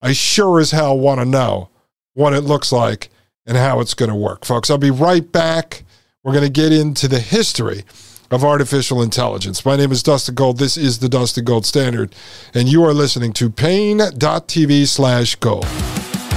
I 0.00 0.12
sure 0.12 0.60
as 0.60 0.70
hell 0.70 0.98
want 0.98 1.20
to 1.20 1.24
know 1.24 1.70
what 2.14 2.32
it 2.32 2.42
looks 2.42 2.72
like 2.72 3.10
and 3.46 3.56
how 3.56 3.80
it's 3.80 3.94
going 3.94 4.10
to 4.10 4.14
work. 4.14 4.44
Folks, 4.44 4.70
I'll 4.70 4.78
be 4.78 4.90
right 4.90 5.30
back. 5.30 5.84
We're 6.22 6.32
going 6.32 6.44
to 6.44 6.50
get 6.50 6.72
into 6.72 7.08
the 7.08 7.20
history 7.20 7.84
of 8.30 8.44
artificial 8.44 9.02
intelligence. 9.02 9.64
My 9.64 9.76
name 9.76 9.90
is 9.90 10.02
Dustin 10.02 10.34
Gold. 10.34 10.58
This 10.58 10.76
is 10.76 10.98
the 10.98 11.08
Dustin 11.08 11.44
Gold 11.44 11.64
Standard, 11.64 12.14
and 12.52 12.68
you 12.68 12.84
are 12.84 12.92
listening 12.92 13.32
to 13.34 13.48
Paine.tv 13.48 14.86
slash 14.86 15.36
gold. 15.36 15.66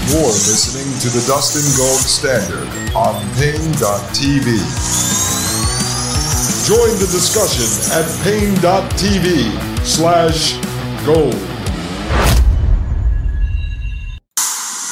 You're 0.07 0.25
listening 0.25 0.97
to 1.01 1.09
the 1.09 1.23
Dustin 1.27 1.77
Gold 1.77 1.99
Standard 1.99 2.67
on 2.95 3.15
Paine.tv. 3.35 5.50
Join 6.61 6.93
the 7.01 7.09
discussion 7.09 7.65
at 7.97 8.05
Paine.tv 8.21 9.49
slash 9.83 10.53
gold. 11.03 11.33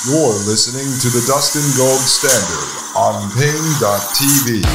You're 0.10 0.40
listening 0.50 0.90
to 1.06 1.10
the 1.14 1.22
Dustin 1.30 1.62
Gold 1.78 2.02
Standard 2.02 2.66
on 2.98 3.22
Paine.tv. 3.38 4.66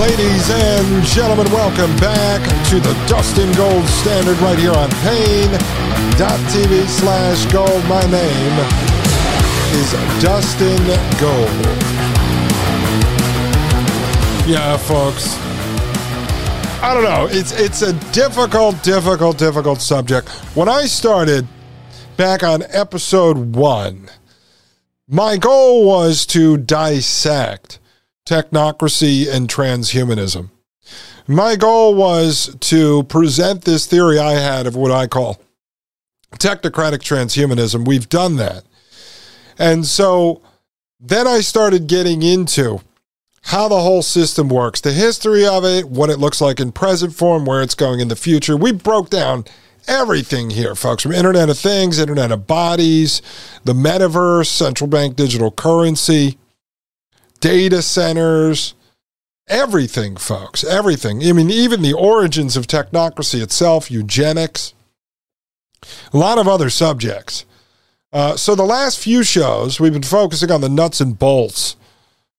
Ladies 0.00 0.50
and 0.50 1.04
gentlemen, 1.06 1.46
welcome 1.52 1.94
back 1.98 2.42
to 2.70 2.80
the 2.80 2.94
Dustin 3.06 3.52
Gold 3.52 3.86
Standard 3.86 4.38
right 4.38 4.58
here 4.58 4.72
on 4.72 4.90
Paine.tv 5.06 6.88
slash 6.88 7.46
gold. 7.52 7.84
My 7.86 8.02
name 8.10 8.58
is 9.78 9.92
Dustin 10.20 10.82
Gold. 11.20 12.15
Yeah, 14.46 14.76
folks. 14.76 15.36
I 16.80 16.94
don't 16.94 17.02
know. 17.02 17.26
It's 17.28 17.50
it's 17.50 17.82
a 17.82 17.92
difficult, 18.12 18.80
difficult, 18.84 19.38
difficult 19.38 19.80
subject. 19.82 20.28
When 20.54 20.68
I 20.68 20.84
started 20.84 21.48
back 22.16 22.44
on 22.44 22.62
episode 22.68 23.56
one, 23.56 24.08
my 25.08 25.36
goal 25.36 25.84
was 25.84 26.24
to 26.26 26.58
dissect 26.58 27.80
technocracy 28.24 29.28
and 29.28 29.48
transhumanism. 29.48 30.50
My 31.26 31.56
goal 31.56 31.96
was 31.96 32.54
to 32.60 33.02
present 33.02 33.62
this 33.64 33.86
theory 33.86 34.20
I 34.20 34.34
had 34.34 34.68
of 34.68 34.76
what 34.76 34.92
I 34.92 35.08
call 35.08 35.40
technocratic 36.34 37.00
transhumanism. 37.00 37.84
We've 37.84 38.08
done 38.08 38.36
that. 38.36 38.62
And 39.58 39.84
so 39.84 40.40
then 41.00 41.26
I 41.26 41.40
started 41.40 41.88
getting 41.88 42.22
into 42.22 42.80
how 43.46 43.68
the 43.68 43.80
whole 43.80 44.02
system 44.02 44.48
works, 44.48 44.80
the 44.80 44.92
history 44.92 45.46
of 45.46 45.64
it, 45.64 45.88
what 45.88 46.10
it 46.10 46.18
looks 46.18 46.40
like 46.40 46.58
in 46.58 46.72
present 46.72 47.14
form, 47.14 47.44
where 47.44 47.62
it's 47.62 47.76
going 47.76 48.00
in 48.00 48.08
the 48.08 48.16
future. 48.16 48.56
We 48.56 48.72
broke 48.72 49.08
down 49.08 49.44
everything 49.86 50.50
here, 50.50 50.74
folks, 50.74 51.04
from 51.04 51.12
Internet 51.12 51.48
of 51.48 51.56
Things, 51.56 52.00
Internet 52.00 52.32
of 52.32 52.48
Bodies, 52.48 53.22
the 53.62 53.72
metaverse, 53.72 54.46
central 54.46 54.88
bank 54.88 55.14
digital 55.14 55.52
currency, 55.52 56.38
data 57.38 57.82
centers, 57.82 58.74
everything, 59.46 60.16
folks, 60.16 60.64
everything. 60.64 61.24
I 61.24 61.30
mean, 61.30 61.48
even 61.48 61.82
the 61.82 61.92
origins 61.92 62.56
of 62.56 62.66
technocracy 62.66 63.40
itself, 63.40 63.92
eugenics, 63.92 64.74
a 66.12 66.16
lot 66.16 66.38
of 66.38 66.48
other 66.48 66.68
subjects. 66.68 67.44
Uh, 68.12 68.36
so, 68.36 68.56
the 68.56 68.64
last 68.64 68.98
few 68.98 69.22
shows, 69.22 69.78
we've 69.78 69.92
been 69.92 70.02
focusing 70.02 70.50
on 70.50 70.62
the 70.62 70.68
nuts 70.68 71.00
and 71.00 71.16
bolts 71.16 71.76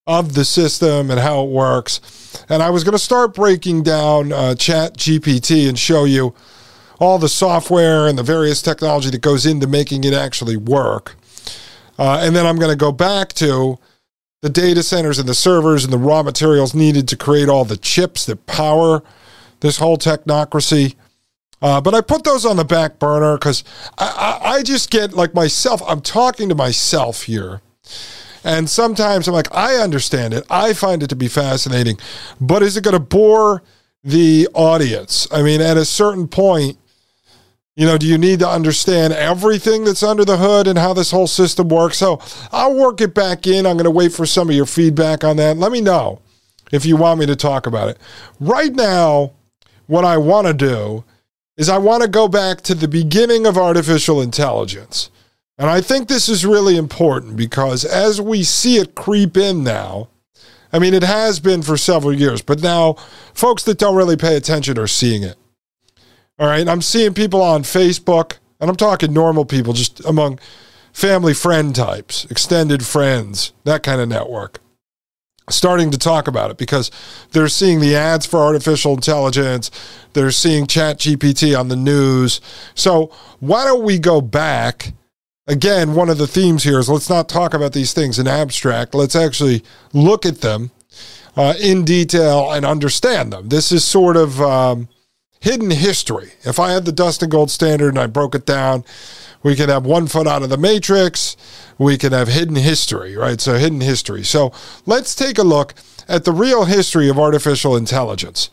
of 0.08 0.34
the 0.34 0.46
system 0.46 1.12
and 1.12 1.20
how 1.20 1.44
it 1.44 1.50
works. 1.50 2.46
And 2.50 2.64
I 2.64 2.70
was 2.70 2.84
going 2.84 2.94
to 2.94 3.00
start 3.00 3.36
breaking 3.36 3.84
down 3.84 4.32
uh, 4.32 4.56
Chat 4.56 4.98
GPT 4.98 5.68
and 5.68 5.78
show 5.78 6.06
you 6.06 6.34
all 7.00 7.20
the 7.20 7.30
software 7.30 8.08
and 8.08 8.18
the 8.18 8.24
various 8.24 8.62
technology 8.62 9.10
that 9.12 9.22
goes 9.22 9.46
into 9.46 9.68
making 9.68 10.06
it 10.06 10.14
actually 10.14 10.58
work. 10.58 11.16
Uh, 12.00 12.22
and 12.22 12.36
then 12.36 12.46
I'm 12.46 12.58
going 12.58 12.72
to 12.72 12.78
go 12.78 12.92
back 12.92 13.34
to 13.34 13.78
the 14.42 14.50
data 14.50 14.82
centers 14.82 15.20
and 15.20 15.28
the 15.28 15.36
servers 15.36 15.84
and 15.84 15.92
the 15.92 15.98
raw 15.98 16.24
materials 16.24 16.74
needed 16.74 17.08
to 17.10 17.18
create 17.18 17.50
all 17.50 17.66
the 17.66 17.78
chips 17.78 18.26
that 18.26 18.46
power 18.46 19.04
this 19.60 19.78
whole 19.78 19.98
technocracy. 19.98 20.96
Uh, 21.62 21.82
but 21.82 21.96
I 21.96 22.02
put 22.02 22.24
those 22.24 22.46
on 22.46 22.56
the 22.56 22.66
back 22.66 23.00
burner 23.00 23.36
because 23.36 23.64
I, 23.98 24.40
I, 24.44 24.50
I 24.52 24.64
just 24.64 24.92
get 24.92 25.14
like 25.14 25.34
myself, 25.34 25.82
I'm 25.88 26.02
talking 26.02 26.50
to 26.50 26.56
myself 26.56 27.24
here. 27.24 27.62
And 28.48 28.70
sometimes 28.70 29.28
I'm 29.28 29.34
like, 29.34 29.54
I 29.54 29.76
understand 29.76 30.34
it. 30.34 30.46
I 30.50 30.72
find 30.72 31.04
it 31.04 31.10
to 31.10 31.18
be 31.18 31.28
fascinating. 31.28 31.98
But 32.40 32.64
is 32.64 32.78
it 32.78 32.84
going 32.86 32.94
to 32.94 33.00
bore 33.00 33.62
the 34.06 34.48
audience? 34.54 35.28
I 35.34 35.42
mean, 35.42 35.60
at 35.60 35.76
a 35.76 35.84
certain 35.84 36.30
point, 36.30 36.78
you 37.76 37.86
know, 37.86 37.98
do 37.98 38.08
you 38.08 38.18
need 38.18 38.40
to 38.40 38.48
understand 38.48 39.12
everything 39.12 39.84
that's 39.84 40.02
under 40.02 40.24
the 40.24 40.38
hood 40.38 40.66
and 40.66 40.80
how 40.80 40.94
this 40.94 41.12
whole 41.12 41.28
system 41.28 41.68
works? 41.68 41.98
So 41.98 42.22
I'll 42.54 42.74
work 42.74 43.02
it 43.02 43.14
back 43.14 43.48
in. 43.48 43.66
I'm 43.66 43.76
going 43.76 43.84
to 43.84 43.92
wait 43.92 44.14
for 44.14 44.26
some 44.26 44.50
of 44.50 44.56
your 44.56 44.66
feedback 44.66 45.26
on 45.26 45.36
that. 45.36 45.58
Let 45.58 45.74
me 45.74 45.82
know 45.82 46.22
if 46.72 46.86
you 46.86 46.96
want 46.96 47.20
me 47.20 47.26
to 47.26 47.36
talk 47.36 47.68
about 47.68 47.90
it. 47.90 47.98
Right 48.40 48.72
now, 48.72 49.34
what 49.88 50.06
I 50.06 50.16
want 50.16 50.48
to 50.48 50.54
do 50.54 51.04
is 51.58 51.68
I 51.68 51.80
want 51.80 52.02
to 52.04 52.08
go 52.08 52.30
back 52.30 52.62
to 52.62 52.76
the 52.76 52.88
beginning 52.88 53.46
of 53.46 53.58
artificial 53.58 54.22
intelligence. 54.22 55.12
And 55.58 55.70
I 55.70 55.82
think 55.82 56.08
this 56.08 56.30
is 56.30 56.46
really 56.46 56.78
important 56.78 57.36
because 57.36 57.84
as 57.84 58.22
we 58.22 58.44
see 58.44 58.78
it 58.78 58.96
creep 58.96 59.36
in 59.36 59.64
now, 59.64 60.10
I 60.72 60.80
mean, 60.80 60.94
it 60.94 61.04
has 61.04 61.40
been 61.40 61.64
for 61.64 61.78
several 61.78 62.14
years, 62.14 62.42
but 62.42 62.62
now 62.62 62.94
folks 63.34 63.64
that 63.64 63.80
don't 63.80 63.96
really 63.96 64.18
pay 64.18 64.36
attention 64.36 64.78
are 64.78 64.88
seeing 64.88 65.24
it. 65.24 65.38
All 66.40 66.48
right. 66.48 66.68
I'm 66.68 66.84
seeing 66.84 67.14
people 67.14 67.42
on 67.42 67.64
Facebook, 67.64 68.38
and 68.60 68.70
I'm 68.70 68.76
talking 68.76 69.12
normal 69.12 69.46
people, 69.46 69.74
just 69.74 70.04
among 70.06 70.40
family 70.94 71.34
friend 71.34 71.76
types, 71.76 72.26
extended 72.26 72.86
friends, 72.86 73.54
that 73.64 73.82
kind 73.82 74.00
of 74.00 74.08
network, 74.08 74.60
starting 75.50 75.90
to 75.92 75.98
talk 75.98 76.28
about 76.28 76.52
it 76.52 76.58
because 76.58 76.92
they're 77.32 77.48
seeing 77.48 77.80
the 77.80 77.96
ads 77.96 78.28
for 78.28 78.38
artificial 78.40 78.94
intelligence. 78.94 79.72
They're 80.14 80.30
seeing 80.30 80.68
Chat 80.68 81.00
GPT 81.00 81.60
on 81.60 81.70
the 81.70 81.76
news. 81.76 82.40
So 82.76 83.12
why 83.40 83.66
don't 83.66 83.84
we 83.84 83.98
go 83.98 84.22
back? 84.22 84.94
Again, 85.48 85.94
one 85.94 86.10
of 86.10 86.18
the 86.18 86.28
themes 86.28 86.64
here 86.64 86.78
is 86.78 86.90
let's 86.90 87.10
not 87.10 87.30
talk 87.30 87.54
about 87.54 87.72
these 87.72 87.94
things 87.94 88.20
in 88.20 88.28
abstract. 88.28 88.94
Let's 88.94 89.16
actually 89.16 89.64
look 89.94 90.26
at 90.26 90.42
them 90.42 90.72
uh, 91.38 91.54
in 91.60 91.86
detail 91.86 92.52
and 92.52 92.66
understand 92.66 93.32
them. 93.32 93.48
This 93.48 93.72
is 93.72 93.86
sort 93.86 94.18
of 94.18 94.42
um, 94.42 94.90
hidden 95.40 95.72
history. 95.72 96.32
If 96.44 96.60
I 96.60 96.72
had 96.72 96.84
the 96.84 96.92
Dustin 96.92 97.30
Gold 97.30 97.50
standard 97.50 97.90
and 97.90 98.00
I 98.00 98.08
broke 98.08 98.36
it 98.36 98.46
down, 98.46 98.84
we 99.42 99.56
could 99.56 99.70
have 99.70 99.86
one 99.86 100.08
foot 100.08 100.28
out 100.28 100.44
of 100.44 100.50
the 100.50 100.58
matrix. 100.58 101.38
We 101.78 101.98
could 101.98 102.12
have 102.12 102.28
hidden 102.28 102.56
history, 102.56 103.16
right? 103.16 103.40
So, 103.40 103.54
hidden 103.58 103.82
history. 103.82 104.24
So, 104.24 104.52
let's 104.86 105.16
take 105.16 105.38
a 105.38 105.44
look 105.44 105.76
at 106.10 106.26
the 106.26 106.34
real 106.34 106.66
history 106.66 107.08
of 107.08 107.18
artificial 107.18 107.78
intelligence. 107.78 108.50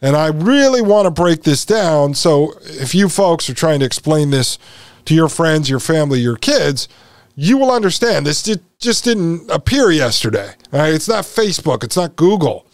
And 0.00 0.16
I 0.16 0.28
really 0.28 0.80
want 0.80 1.06
to 1.06 1.10
break 1.10 1.42
this 1.42 1.66
down. 1.66 2.14
So, 2.14 2.54
if 2.64 2.94
you 2.94 3.10
folks 3.10 3.50
are 3.50 3.54
trying 3.54 3.80
to 3.80 3.86
explain 3.86 4.30
this 4.30 4.58
to 5.06 5.14
your 5.14 5.28
friends, 5.28 5.70
your 5.70 5.80
family, 5.80 6.20
your 6.20 6.36
kids, 6.36 6.88
you 7.34 7.58
will 7.58 7.70
understand 7.70 8.26
this 8.26 8.42
just 8.78 9.04
didn't 9.04 9.50
appear 9.50 9.90
yesterday. 9.90 10.54
Right? 10.72 10.94
It's 10.94 11.08
not 11.08 11.24
Facebook, 11.24 11.82
it's 11.84 11.96
not 11.96 12.16
Google, 12.16 12.66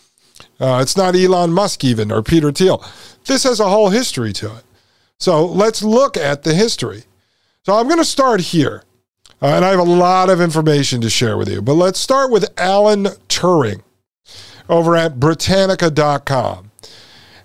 uh, 0.60 0.80
it's 0.82 0.96
not 0.96 1.16
Elon 1.16 1.52
Musk 1.52 1.84
even 1.84 2.12
or 2.12 2.22
Peter 2.22 2.52
Thiel. 2.52 2.84
This 3.26 3.44
has 3.44 3.60
a 3.60 3.68
whole 3.68 3.90
history 3.90 4.32
to 4.34 4.56
it. 4.56 4.64
So 5.18 5.44
let's 5.46 5.82
look 5.82 6.16
at 6.16 6.42
the 6.42 6.54
history. 6.54 7.04
So 7.64 7.74
I'm 7.74 7.86
going 7.86 7.98
to 7.98 8.04
start 8.04 8.40
here. 8.40 8.82
Uh, 9.40 9.46
and 9.46 9.64
I 9.64 9.70
have 9.70 9.80
a 9.80 9.84
lot 9.84 10.30
of 10.30 10.40
information 10.40 11.00
to 11.00 11.10
share 11.10 11.36
with 11.36 11.48
you, 11.48 11.60
but 11.60 11.74
let's 11.74 11.98
start 11.98 12.30
with 12.30 12.48
Alan 12.56 13.06
Turing 13.28 13.82
over 14.68 14.96
at 14.96 15.18
Britannica.com. 15.18 16.70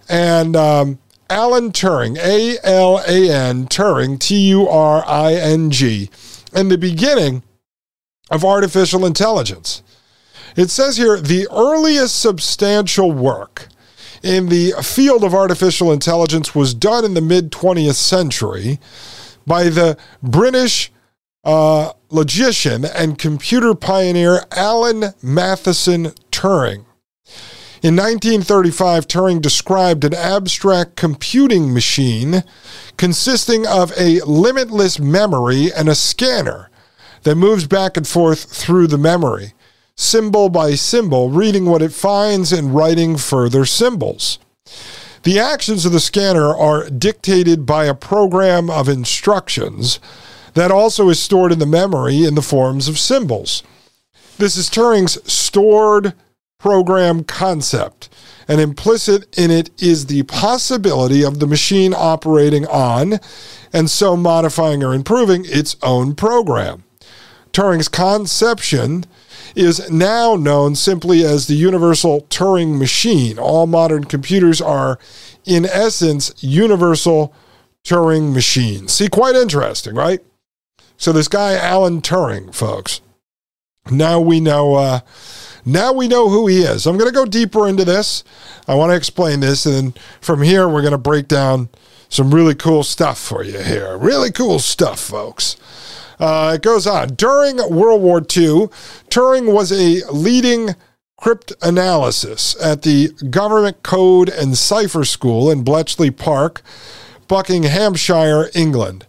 And 0.08 0.56
um, 0.56 1.00
Alan 1.30 1.72
Turing, 1.72 2.18
A 2.18 2.58
L 2.64 3.02
A 3.08 3.30
N, 3.30 3.68
Turing, 3.68 4.20
T 4.20 4.48
U 4.50 4.68
R 4.68 5.04
I 5.08 5.34
N 5.34 5.72
G, 5.72 6.10
and 6.54 6.72
the 6.72 6.78
beginning 6.78 7.44
of 8.30 8.44
artificial 8.44 9.06
intelligence. 9.06 9.84
It 10.56 10.70
says 10.70 10.98
here 10.98 11.20
the 11.20 11.48
earliest 11.52 12.20
substantial 12.20 13.12
work 13.12 13.68
in 14.24 14.50
the 14.50 14.72
field 14.84 15.24
of 15.24 15.34
artificial 15.34 15.92
intelligence 15.92 16.56
was 16.56 16.74
done 16.74 17.06
in 17.06 17.14
the 17.14 17.22
mid 17.22 17.52
20th 17.52 17.96
century 17.96 18.80
by 19.46 19.70
the 19.70 19.98
British 20.22 20.92
uh, 21.44 21.94
logician 22.10 22.84
and 22.84 23.18
computer 23.18 23.74
pioneer 23.74 24.42
Alan 24.52 25.14
Matheson 25.22 26.08
Turing. 26.32 26.87
In 27.84 27.96
1935, 27.96 29.08
Turing 29.08 29.40
described 29.40 30.04
an 30.04 30.16
abstract 30.16 30.96
computing 30.96 31.72
machine 31.74 32.44
consisting 32.98 33.68
of 33.68 33.94
a 33.96 34.20
limitless 34.22 35.00
memory 35.00 35.72
and 35.72 35.88
a 35.88 35.94
scanner 35.94 36.72
that 37.22 37.36
moves 37.36 37.68
back 37.68 37.96
and 37.96 38.08
forth 38.08 38.46
through 38.46 38.88
the 38.88 38.98
memory, 38.98 39.54
symbol 39.96 40.50
by 40.50 40.74
symbol, 40.74 41.30
reading 41.30 41.66
what 41.66 41.84
it 41.84 41.94
finds 41.94 42.52
and 42.52 42.74
writing 42.74 43.16
further 43.16 43.64
symbols. 43.64 44.40
The 45.22 45.40
actions 45.40 45.86
of 45.86 45.92
the 45.92 46.00
scanner 46.00 46.56
are 46.56 46.90
dictated 46.90 47.68
by 47.68 47.86
a 47.86 47.94
program 47.94 48.72
of 48.72 48.90
instructions 48.90 50.00
that 50.56 50.72
also 50.72 51.10
is 51.10 51.20
stored 51.20 51.52
in 51.52 51.60
the 51.60 51.68
memory 51.68 52.24
in 52.24 52.34
the 52.34 52.42
forms 52.42 52.88
of 52.88 52.98
symbols. 52.98 53.62
This 54.40 54.58
is 54.58 54.68
Turing's 54.68 55.32
stored 55.32 56.16
program 56.60 57.24
concept, 57.24 58.10
and 58.48 58.60
implicit 58.60 59.38
in 59.38 59.52
it 59.52 59.70
is 59.82 60.06
the 60.06 60.24
possibility 60.24 61.24
of 61.24 61.40
the 61.40 61.48
machine 61.48 61.94
operating 61.96 62.66
on 62.68 63.20
and 63.74 63.90
so 63.90 64.18
modifying 64.18 64.84
or 64.84 64.94
improving 64.94 65.46
its 65.46 65.76
own 65.84 66.16
program. 66.16 66.84
Turing's 67.52 67.88
conception 67.88 69.06
is 69.56 69.90
now 69.90 70.36
known 70.36 70.76
simply 70.76 71.24
as 71.24 71.48
the 71.48 71.56
universal 71.56 72.22
Turing 72.30 72.78
machine. 72.78 73.40
All 73.40 73.66
modern 73.66 74.04
computers 74.04 74.62
are, 74.62 75.00
in 75.46 75.66
essence, 75.66 76.34
universal 76.40 77.34
Turing 77.84 78.34
machines. 78.34 78.94
See, 78.94 79.08
quite 79.08 79.36
interesting, 79.36 79.96
right? 79.96 80.20
So 80.98 81.12
this 81.12 81.28
guy 81.28 81.56
Alan 81.56 82.02
Turing, 82.02 82.54
folks. 82.54 83.02
Now 83.90 84.20
we 84.20 84.40
know. 84.40 84.76
Uh, 84.76 85.00
now 85.68 85.94
we 85.94 86.08
know 86.08 86.30
who 86.30 86.48
he 86.48 86.60
is. 86.60 86.86
I'm 86.86 86.98
going 86.98 87.10
to 87.10 87.16
go 87.16 87.26
deeper 87.26 87.68
into 87.68 87.86
this. 87.86 88.24
I 88.68 88.76
want 88.76 88.92
to 88.92 88.96
explain 88.96 89.40
this, 89.40 89.66
and 89.66 89.76
then 89.76 89.94
from 90.22 90.42
here 90.42 90.68
we're 90.68 90.82
going 90.82 90.92
to 90.92 90.98
break 90.98 91.28
down 91.28 91.70
some 92.10 92.34
really 92.34 92.56
cool 92.56 92.84
stuff 92.84 93.20
for 93.20 93.44
you 93.44 93.60
here. 93.60 93.98
Really 93.98 94.32
cool 94.32 94.60
stuff, 94.60 95.00
folks. 95.00 95.58
Uh, 96.20 96.54
it 96.56 96.62
goes 96.62 96.88
on. 96.88 97.10
During 97.10 97.58
World 97.70 98.02
War 98.02 98.20
II, 98.20 98.70
Turing 99.10 99.54
was 99.54 99.72
a 99.72 100.10
leading 100.12 100.76
cryptanalysis 101.20 102.56
at 102.64 102.84
the 102.84 103.10
Government 103.30 103.84
Code 103.84 104.30
and 104.30 104.58
Cipher 104.58 105.04
School 105.04 105.50
in 105.50 105.64
Bletchley 105.64 106.12
Park, 106.12 106.62
Buckinghamshire, 107.28 108.50
England. 108.56 109.06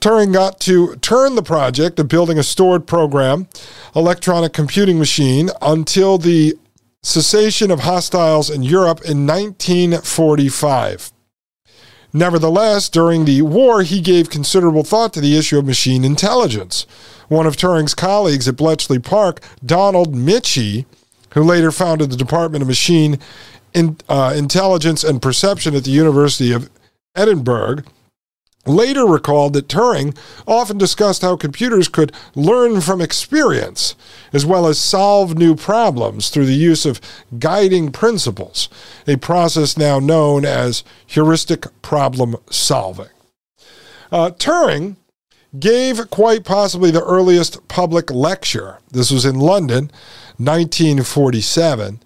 Turing 0.00 0.32
got 0.32 0.58
to 0.60 0.96
turn 0.96 1.34
the 1.34 1.42
project 1.42 1.98
of 1.98 2.08
building 2.08 2.38
a 2.38 2.42
stored 2.42 2.86
program 2.86 3.48
electronic 3.94 4.54
computing 4.54 4.98
machine 4.98 5.50
until 5.60 6.16
the 6.16 6.54
cessation 7.02 7.70
of 7.70 7.80
hostiles 7.80 8.48
in 8.48 8.62
Europe 8.62 9.00
in 9.04 9.26
1945. 9.26 11.12
Nevertheless, 12.12 12.88
during 12.88 13.24
the 13.24 13.42
war, 13.42 13.82
he 13.82 14.00
gave 14.00 14.30
considerable 14.30 14.82
thought 14.82 15.12
to 15.12 15.20
the 15.20 15.36
issue 15.38 15.58
of 15.58 15.66
machine 15.66 16.04
intelligence. 16.04 16.86
One 17.28 17.46
of 17.46 17.56
Turing's 17.56 17.94
colleagues 17.94 18.48
at 18.48 18.56
Bletchley 18.56 18.98
Park, 18.98 19.40
Donald 19.64 20.14
Michie, 20.14 20.86
who 21.34 21.42
later 21.42 21.70
founded 21.70 22.10
the 22.10 22.16
Department 22.16 22.62
of 22.62 22.68
Machine 22.68 23.18
in, 23.72 23.96
uh, 24.08 24.34
Intelligence 24.34 25.04
and 25.04 25.22
Perception 25.22 25.76
at 25.76 25.84
the 25.84 25.92
University 25.92 26.52
of 26.52 26.68
Edinburgh, 27.14 27.84
later 28.66 29.06
recalled 29.06 29.54
that 29.54 29.68
Turing 29.68 30.16
often 30.46 30.78
discussed 30.78 31.22
how 31.22 31.36
computers 31.36 31.88
could 31.88 32.12
learn 32.34 32.80
from 32.80 33.00
experience 33.00 33.94
as 34.32 34.44
well 34.44 34.66
as 34.66 34.78
solve 34.78 35.36
new 35.36 35.54
problems 35.54 36.28
through 36.28 36.46
the 36.46 36.52
use 36.52 36.84
of 36.84 37.00
guiding 37.38 37.90
principles, 37.90 38.68
a 39.06 39.16
process 39.16 39.76
now 39.76 39.98
known 39.98 40.44
as 40.44 40.84
heuristic 41.06 41.66
problem 41.82 42.36
solving. 42.50 43.08
Uh, 44.12 44.30
Turing 44.30 44.96
gave 45.58 46.10
quite 46.10 46.44
possibly 46.44 46.90
the 46.90 47.04
earliest 47.04 47.66
public 47.68 48.10
lecture. 48.10 48.78
This 48.90 49.10
was 49.10 49.24
in 49.24 49.36
London, 49.36 49.90
1947 50.36 52.00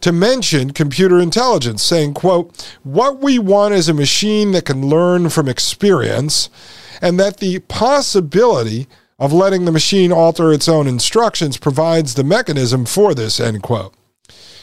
to 0.00 0.12
mention 0.12 0.72
computer 0.72 1.20
intelligence, 1.20 1.82
saying, 1.82 2.14
quote, 2.14 2.76
what 2.82 3.20
we 3.20 3.38
want 3.38 3.74
is 3.74 3.88
a 3.88 3.94
machine 3.94 4.52
that 4.52 4.64
can 4.64 4.88
learn 4.88 5.28
from 5.28 5.48
experience 5.48 6.50
and 7.02 7.18
that 7.18 7.38
the 7.38 7.58
possibility 7.60 8.86
of 9.18 9.32
letting 9.32 9.64
the 9.64 9.72
machine 9.72 10.12
alter 10.12 10.52
its 10.52 10.68
own 10.68 10.86
instructions 10.86 11.56
provides 11.56 12.14
the 12.14 12.24
mechanism 12.24 12.86
for 12.86 13.14
this, 13.14 13.38
end 13.38 13.62
quote. 13.62 13.94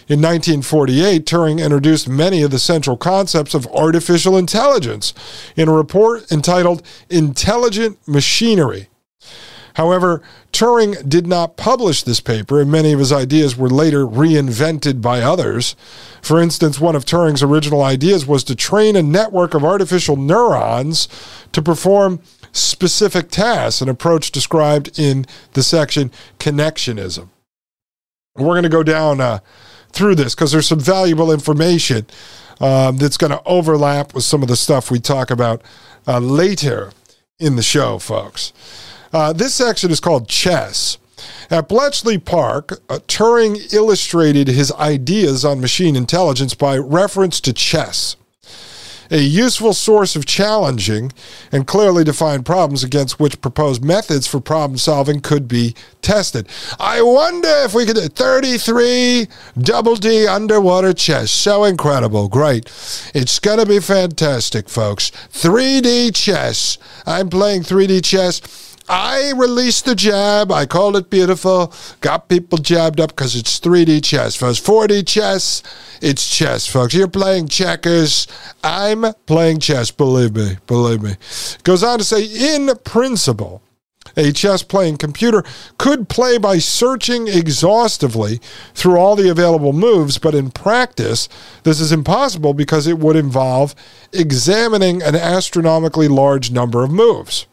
In 0.09 0.21
1948, 0.21 1.25
Turing 1.25 1.61
introduced 1.61 2.07
many 2.07 2.41
of 2.41 2.49
the 2.49 2.59
central 2.59 2.95
concepts 2.95 3.53
of 3.53 3.67
artificial 3.67 4.37
intelligence 4.37 5.13
in 5.57 5.67
a 5.67 5.73
report 5.73 6.31
entitled 6.31 6.81
Intelligent 7.09 7.99
Machinery, 8.07 8.87
However, 9.77 10.23
Turing 10.51 11.07
did 11.07 11.27
not 11.27 11.55
publish 11.55 12.01
this 12.01 12.19
paper, 12.19 12.59
and 12.59 12.71
many 12.71 12.93
of 12.93 12.99
his 12.99 13.13
ideas 13.13 13.55
were 13.55 13.69
later 13.69 14.07
reinvented 14.07 15.03
by 15.03 15.21
others. 15.21 15.75
For 16.19 16.41
instance, 16.41 16.79
one 16.79 16.95
of 16.95 17.05
Turing's 17.05 17.43
original 17.43 17.83
ideas 17.83 18.25
was 18.25 18.43
to 18.45 18.55
train 18.55 18.95
a 18.95 19.03
network 19.03 19.53
of 19.53 19.63
artificial 19.63 20.15
neurons 20.15 21.07
to 21.51 21.61
perform 21.61 22.21
specific 22.51 23.29
tasks, 23.29 23.79
an 23.79 23.87
approach 23.87 24.31
described 24.31 24.97
in 24.97 25.27
the 25.53 25.61
section 25.61 26.11
Connectionism. 26.39 27.29
We're 28.35 28.45
going 28.55 28.63
to 28.63 28.69
go 28.69 28.81
down 28.81 29.21
uh, 29.21 29.41
through 29.91 30.15
this 30.15 30.33
because 30.33 30.51
there's 30.51 30.67
some 30.67 30.79
valuable 30.79 31.31
information 31.31 32.07
um, 32.59 32.97
that's 32.97 33.17
going 33.17 33.29
to 33.29 33.43
overlap 33.45 34.15
with 34.15 34.23
some 34.23 34.41
of 34.41 34.47
the 34.47 34.55
stuff 34.55 34.89
we 34.89 34.99
talk 34.99 35.29
about 35.29 35.61
uh, 36.07 36.17
later 36.17 36.93
in 37.37 37.57
the 37.57 37.61
show, 37.61 37.99
folks. 37.99 38.53
Uh, 39.13 39.33
this 39.33 39.55
section 39.55 39.91
is 39.91 39.99
called 39.99 40.27
Chess. 40.27 40.97
At 41.49 41.69
Bletchley 41.69 42.17
Park, 42.17 42.81
uh, 42.89 42.99
Turing 43.07 43.73
illustrated 43.73 44.47
his 44.47 44.71
ideas 44.73 45.45
on 45.45 45.61
machine 45.61 45.95
intelligence 45.95 46.53
by 46.53 46.77
reference 46.77 47.39
to 47.41 47.53
chess, 47.53 48.17
a 49.09 49.19
useful 49.19 49.73
source 49.73 50.17
of 50.17 50.25
challenging 50.25 51.13
and 51.51 51.65
clearly 51.65 52.03
defined 52.03 52.45
problems 52.45 52.83
against 52.83 53.19
which 53.19 53.39
proposed 53.39 53.83
methods 53.83 54.27
for 54.27 54.41
problem 54.41 54.77
solving 54.77 55.21
could 55.21 55.47
be 55.47 55.73
tested. 56.01 56.47
I 56.79 57.01
wonder 57.01 57.47
if 57.63 57.73
we 57.73 57.85
could 57.85 57.97
33 57.97 59.27
double 59.57 59.95
D 59.95 60.27
underwater 60.27 60.91
chess. 60.91 61.31
So 61.31 61.63
incredible. 61.63 62.27
Great. 62.27 62.65
It's 63.15 63.39
going 63.39 63.59
to 63.59 63.65
be 63.65 63.79
fantastic, 63.79 64.67
folks. 64.67 65.11
3D 65.31 66.13
chess. 66.13 66.77
I'm 67.05 67.29
playing 67.29 67.61
3D 67.61 68.03
chess 68.03 68.66
I 68.89 69.33
released 69.35 69.85
the 69.85 69.95
jab. 69.95 70.51
I 70.51 70.65
called 70.65 70.95
it 70.95 71.09
beautiful. 71.09 71.73
Got 71.99 72.29
people 72.29 72.57
jabbed 72.57 73.01
up 73.01 73.09
because 73.09 73.35
it's 73.35 73.59
3D 73.59 74.03
chess, 74.03 74.35
folks. 74.35 74.59
4D 74.59 75.05
chess, 75.05 75.61
it's 76.01 76.29
chess, 76.29 76.67
folks. 76.67 76.93
You're 76.93 77.09
playing 77.09 77.49
checkers. 77.49 78.27
I'm 78.63 79.05
playing 79.25 79.59
chess. 79.59 79.91
Believe 79.91 80.35
me. 80.35 80.57
Believe 80.67 81.01
me. 81.01 81.15
Goes 81.63 81.83
on 81.83 81.97
to 81.97 82.03
say, 82.05 82.23
in 82.23 82.69
principle, 82.85 83.61
a 84.15 84.31
chess 84.31 84.63
playing 84.63 84.97
computer 84.97 85.43
could 85.77 86.07
play 86.07 86.37
by 86.37 86.57
searching 86.57 87.27
exhaustively 87.27 88.39
through 88.73 88.97
all 88.97 89.17
the 89.17 89.29
available 89.29 89.73
moves, 89.73 90.17
but 90.17 90.33
in 90.33 90.49
practice, 90.49 91.27
this 91.63 91.81
is 91.81 91.91
impossible 91.91 92.53
because 92.53 92.87
it 92.87 92.99
would 92.99 93.17
involve 93.17 93.75
examining 94.13 95.03
an 95.03 95.15
astronomically 95.15 96.07
large 96.07 96.51
number 96.51 96.83
of 96.83 96.91
moves. 96.91 97.47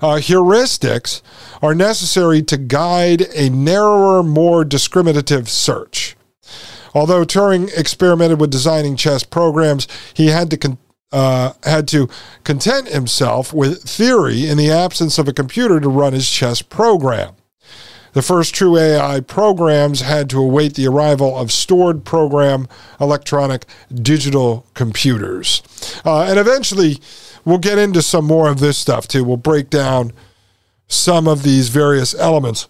Uh, 0.00 0.16
heuristics 0.16 1.22
are 1.62 1.74
necessary 1.74 2.42
to 2.42 2.56
guide 2.56 3.22
a 3.34 3.48
narrower, 3.50 4.22
more 4.22 4.64
discriminative 4.64 5.48
search. 5.48 6.16
Although 6.94 7.24
Turing 7.24 7.70
experimented 7.76 8.40
with 8.40 8.50
designing 8.50 8.96
chess 8.96 9.22
programs, 9.22 9.86
he 10.14 10.28
had 10.28 10.50
to 10.50 10.56
con- 10.56 10.78
uh, 11.12 11.52
had 11.62 11.86
to 11.88 12.08
content 12.44 12.88
himself 12.88 13.52
with 13.52 13.82
theory 13.82 14.46
in 14.46 14.58
the 14.58 14.70
absence 14.70 15.18
of 15.18 15.28
a 15.28 15.32
computer 15.32 15.78
to 15.78 15.88
run 15.88 16.12
his 16.12 16.30
chess 16.30 16.62
program. 16.62 17.34
The 18.12 18.22
first 18.22 18.54
true 18.54 18.78
AI 18.78 19.20
programs 19.20 20.00
had 20.00 20.30
to 20.30 20.40
await 20.40 20.74
the 20.74 20.88
arrival 20.88 21.36
of 21.36 21.52
stored 21.52 22.04
program 22.04 22.66
electronic 22.98 23.66
digital 23.94 24.64
computers. 24.72 25.62
Uh, 26.02 26.22
and 26.22 26.38
eventually, 26.38 26.98
we'll 27.46 27.56
get 27.56 27.78
into 27.78 28.02
some 28.02 28.26
more 28.26 28.50
of 28.50 28.60
this 28.60 28.76
stuff 28.76 29.08
too. 29.08 29.24
We'll 29.24 29.38
break 29.38 29.70
down 29.70 30.12
some 30.88 31.26
of 31.26 31.42
these 31.42 31.70
various 31.70 32.14
elements. 32.14 32.68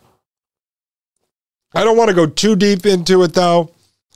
I 1.75 1.83
don't 1.83 1.97
want 1.97 2.11
to 2.11 2.15
go 2.15 2.27
too 2.27 2.55
deep 2.55 2.87
into 2.87 3.23
it 3.25 3.35
though. 3.35 3.73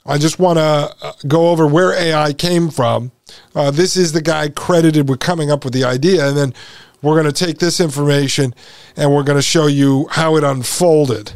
I 0.06 0.18
just 0.18 0.38
want 0.38 0.58
to 0.58 0.94
uh, 1.02 1.12
go 1.26 1.50
over 1.50 1.66
where 1.66 1.92
AI 1.92 2.32
came 2.32 2.70
from. 2.70 3.10
Uh, 3.54 3.70
this 3.70 3.96
is 3.96 4.12
the 4.12 4.22
guy 4.22 4.48
credited 4.48 5.08
with 5.08 5.20
coming 5.20 5.50
up 5.50 5.64
with 5.64 5.74
the 5.74 5.84
idea. 5.84 6.26
And 6.26 6.36
then 6.36 6.54
we're 7.02 7.20
going 7.20 7.32
to 7.32 7.44
take 7.44 7.58
this 7.58 7.80
information 7.80 8.54
and 8.96 9.12
we're 9.12 9.24
going 9.24 9.38
to 9.38 9.42
show 9.42 9.66
you 9.66 10.08
how 10.10 10.36
it 10.36 10.44
unfolded. 10.44 11.32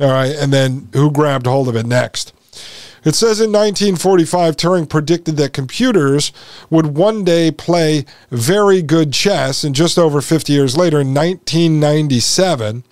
All 0.00 0.10
right. 0.10 0.34
And 0.34 0.52
then 0.52 0.88
who 0.92 1.10
grabbed 1.10 1.46
hold 1.46 1.68
of 1.68 1.76
it 1.76 1.86
next. 1.86 2.32
It 3.06 3.14
says 3.14 3.40
in 3.40 3.52
1945, 3.52 4.56
Turing 4.56 4.88
predicted 4.88 5.36
that 5.36 5.52
computers 5.52 6.32
would 6.70 6.96
one 6.96 7.22
day 7.22 7.52
play 7.52 8.04
very 8.32 8.82
good 8.82 9.12
chess. 9.12 9.62
And 9.62 9.76
just 9.76 9.96
over 9.96 10.20
50 10.20 10.52
years 10.52 10.76
later, 10.76 11.00
in 11.00 11.14
1997, 11.14 12.82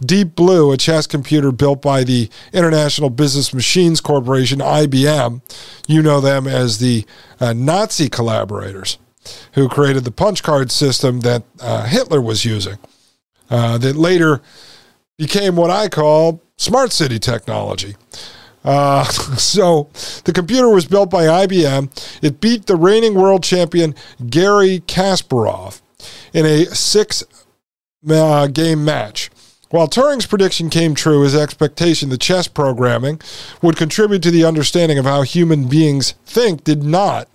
Deep 0.00 0.36
Blue, 0.36 0.70
a 0.70 0.76
chess 0.76 1.08
computer 1.08 1.50
built 1.50 1.82
by 1.82 2.04
the 2.04 2.30
International 2.52 3.10
Business 3.10 3.52
Machines 3.52 4.00
Corporation, 4.00 4.60
IBM, 4.60 5.42
you 5.88 6.02
know 6.02 6.20
them 6.20 6.46
as 6.46 6.78
the 6.78 7.04
uh, 7.40 7.52
Nazi 7.52 8.08
collaborators 8.08 8.96
who 9.54 9.68
created 9.68 10.04
the 10.04 10.12
punch 10.12 10.44
card 10.44 10.70
system 10.70 11.18
that 11.20 11.42
uh, 11.60 11.84
Hitler 11.86 12.20
was 12.20 12.44
using, 12.44 12.78
uh, 13.50 13.76
that 13.78 13.96
later 13.96 14.40
became 15.16 15.56
what 15.56 15.70
I 15.70 15.88
call 15.88 16.44
smart 16.56 16.92
city 16.92 17.18
technology. 17.18 17.96
Uh, 18.64 19.04
so 19.36 19.88
the 20.24 20.32
computer 20.32 20.68
was 20.68 20.86
built 20.86 21.10
by 21.10 21.24
IBM. 21.24 21.90
It 22.22 22.40
beat 22.40 22.66
the 22.66 22.76
reigning 22.76 23.14
world 23.14 23.42
champion 23.42 23.94
Garry 24.28 24.80
Kasparov 24.80 25.80
in 26.32 26.46
a 26.46 26.66
six 26.66 27.24
uh, 28.08 28.46
game 28.48 28.84
match. 28.84 29.30
While 29.70 29.88
Turing's 29.88 30.26
prediction 30.26 30.70
came 30.70 30.94
true, 30.94 31.22
his 31.22 31.36
expectation 31.36 32.08
that 32.08 32.22
chess 32.22 32.48
programming 32.48 33.20
would 33.60 33.76
contribute 33.76 34.22
to 34.22 34.30
the 34.30 34.44
understanding 34.44 34.96
of 34.98 35.04
how 35.04 35.22
human 35.22 35.68
beings 35.68 36.14
think 36.24 36.64
did 36.64 36.82
not. 36.82 37.28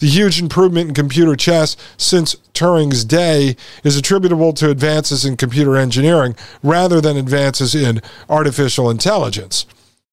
The 0.00 0.08
huge 0.08 0.40
improvement 0.40 0.88
in 0.88 0.94
computer 0.94 1.36
chess 1.36 1.76
since 1.96 2.36
Turing's 2.54 3.04
day 3.04 3.56
is 3.84 3.96
attributable 3.96 4.52
to 4.54 4.70
advances 4.70 5.24
in 5.24 5.36
computer 5.36 5.76
engineering 5.76 6.36
rather 6.62 7.00
than 7.00 7.16
advances 7.16 7.74
in 7.74 8.00
artificial 8.28 8.90
intelligence. 8.90 9.66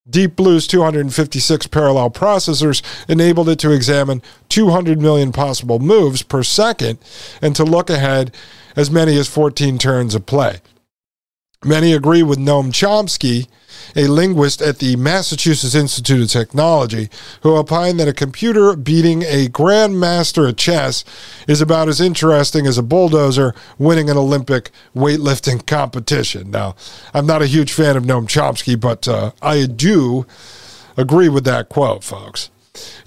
Deep 0.07 0.35
Blue's 0.35 0.67
256 0.67 1.65
parallel 1.65 2.11
processors 2.11 2.83
enabled 3.09 3.49
it 3.49 3.57
to 3.57 3.71
examine 3.71 4.21
200 4.49 5.01
million 5.01 5.31
possible 5.31 5.79
moves 5.79 6.21
per 6.21 6.43
second 6.43 6.99
and 7.41 7.55
to 7.55 7.63
look 7.63 7.89
ahead 7.89 8.31
as 8.75 8.91
many 8.91 9.17
as 9.17 9.27
14 9.27 9.79
turns 9.79 10.13
of 10.13 10.27
play. 10.27 10.59
Many 11.65 11.93
agree 11.93 12.21
with 12.21 12.37
Noam 12.37 12.67
Chomsky, 12.67 13.47
a 13.95 14.05
linguist 14.05 14.61
at 14.61 14.77
the 14.77 14.95
Massachusetts 14.97 15.73
Institute 15.73 16.21
of 16.21 16.29
Technology, 16.29 17.09
who 17.41 17.55
opined 17.55 17.99
that 17.99 18.07
a 18.07 18.13
computer 18.13 18.75
beating 18.75 19.23
a 19.23 19.47
grandmaster 19.47 20.47
at 20.47 20.57
chess 20.57 21.03
is 21.47 21.61
about 21.61 21.89
as 21.89 21.99
interesting 21.99 22.67
as 22.67 22.77
a 22.77 22.83
bulldozer 22.83 23.55
winning 23.79 24.11
an 24.11 24.17
Olympic 24.17 24.69
weightlifting 24.95 25.65
competition. 25.65 26.51
Now, 26.51 26.75
I'm 27.15 27.25
not 27.25 27.41
a 27.41 27.47
huge 27.47 27.73
fan 27.73 27.97
of 27.97 28.03
Noam 28.03 28.27
Chomsky, 28.27 28.79
but 28.79 29.07
uh, 29.07 29.31
I 29.41 29.65
do 29.65 30.27
agree 30.95 31.29
with 31.29 31.45
that 31.45 31.69
quote, 31.69 32.03
folks. 32.03 32.51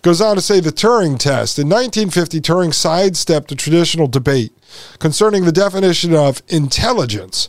Goes 0.02 0.20
on 0.20 0.37
to 0.37 0.42
say 0.42 0.61
the 0.61 0.70
Turing 0.70 1.18
test. 1.18 1.59
In 1.59 1.68
1950, 1.68 2.40
Turing 2.40 2.72
sidestepped 2.72 3.52
a 3.52 3.57
traditional 3.57 4.07
debate 4.07 4.52
concerning 4.98 5.44
the 5.44 5.52
definition 5.52 6.14
of 6.14 6.42
intelligence, 6.48 7.48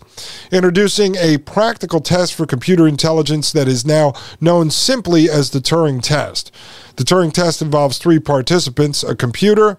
introducing 0.51 1.15
a 1.15 1.38
practical 1.39 1.99
test 1.99 2.34
for 2.34 2.45
computer 2.45 2.88
intelligence 2.88 3.51
that 3.51 3.67
is 3.67 3.86
now 3.86 4.13
known 4.39 4.71
simply 4.71 5.29
as 5.29 5.51
the 5.51 5.60
Turing 5.60 6.01
test. 6.01 6.51
The 6.95 7.03
Turing 7.03 7.34
test 7.34 7.62
involves 7.62 7.97
three 7.97 8.19
participants 8.19 9.03
a 9.03 9.15
computer, 9.15 9.77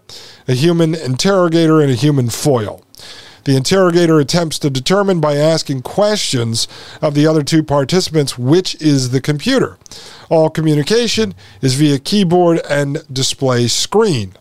a 0.48 0.54
human 0.54 0.94
interrogator, 0.94 1.80
and 1.80 1.90
a 1.90 1.94
human 1.94 2.30
foil. 2.30 2.84
The 3.44 3.56
interrogator 3.56 4.20
attempts 4.20 4.58
to 4.60 4.70
determine 4.70 5.20
by 5.20 5.36
asking 5.36 5.82
questions 5.82 6.68
of 7.00 7.14
the 7.14 7.26
other 7.26 7.42
two 7.42 7.62
participants 7.62 8.38
which 8.38 8.80
is 8.80 9.10
the 9.10 9.20
computer. 9.20 9.78
All 10.28 10.50
communication 10.50 11.34
is 11.62 11.74
via 11.74 11.98
keyboard 11.98 12.60
and 12.68 13.02
display 13.12 13.68
screen. 13.68 14.34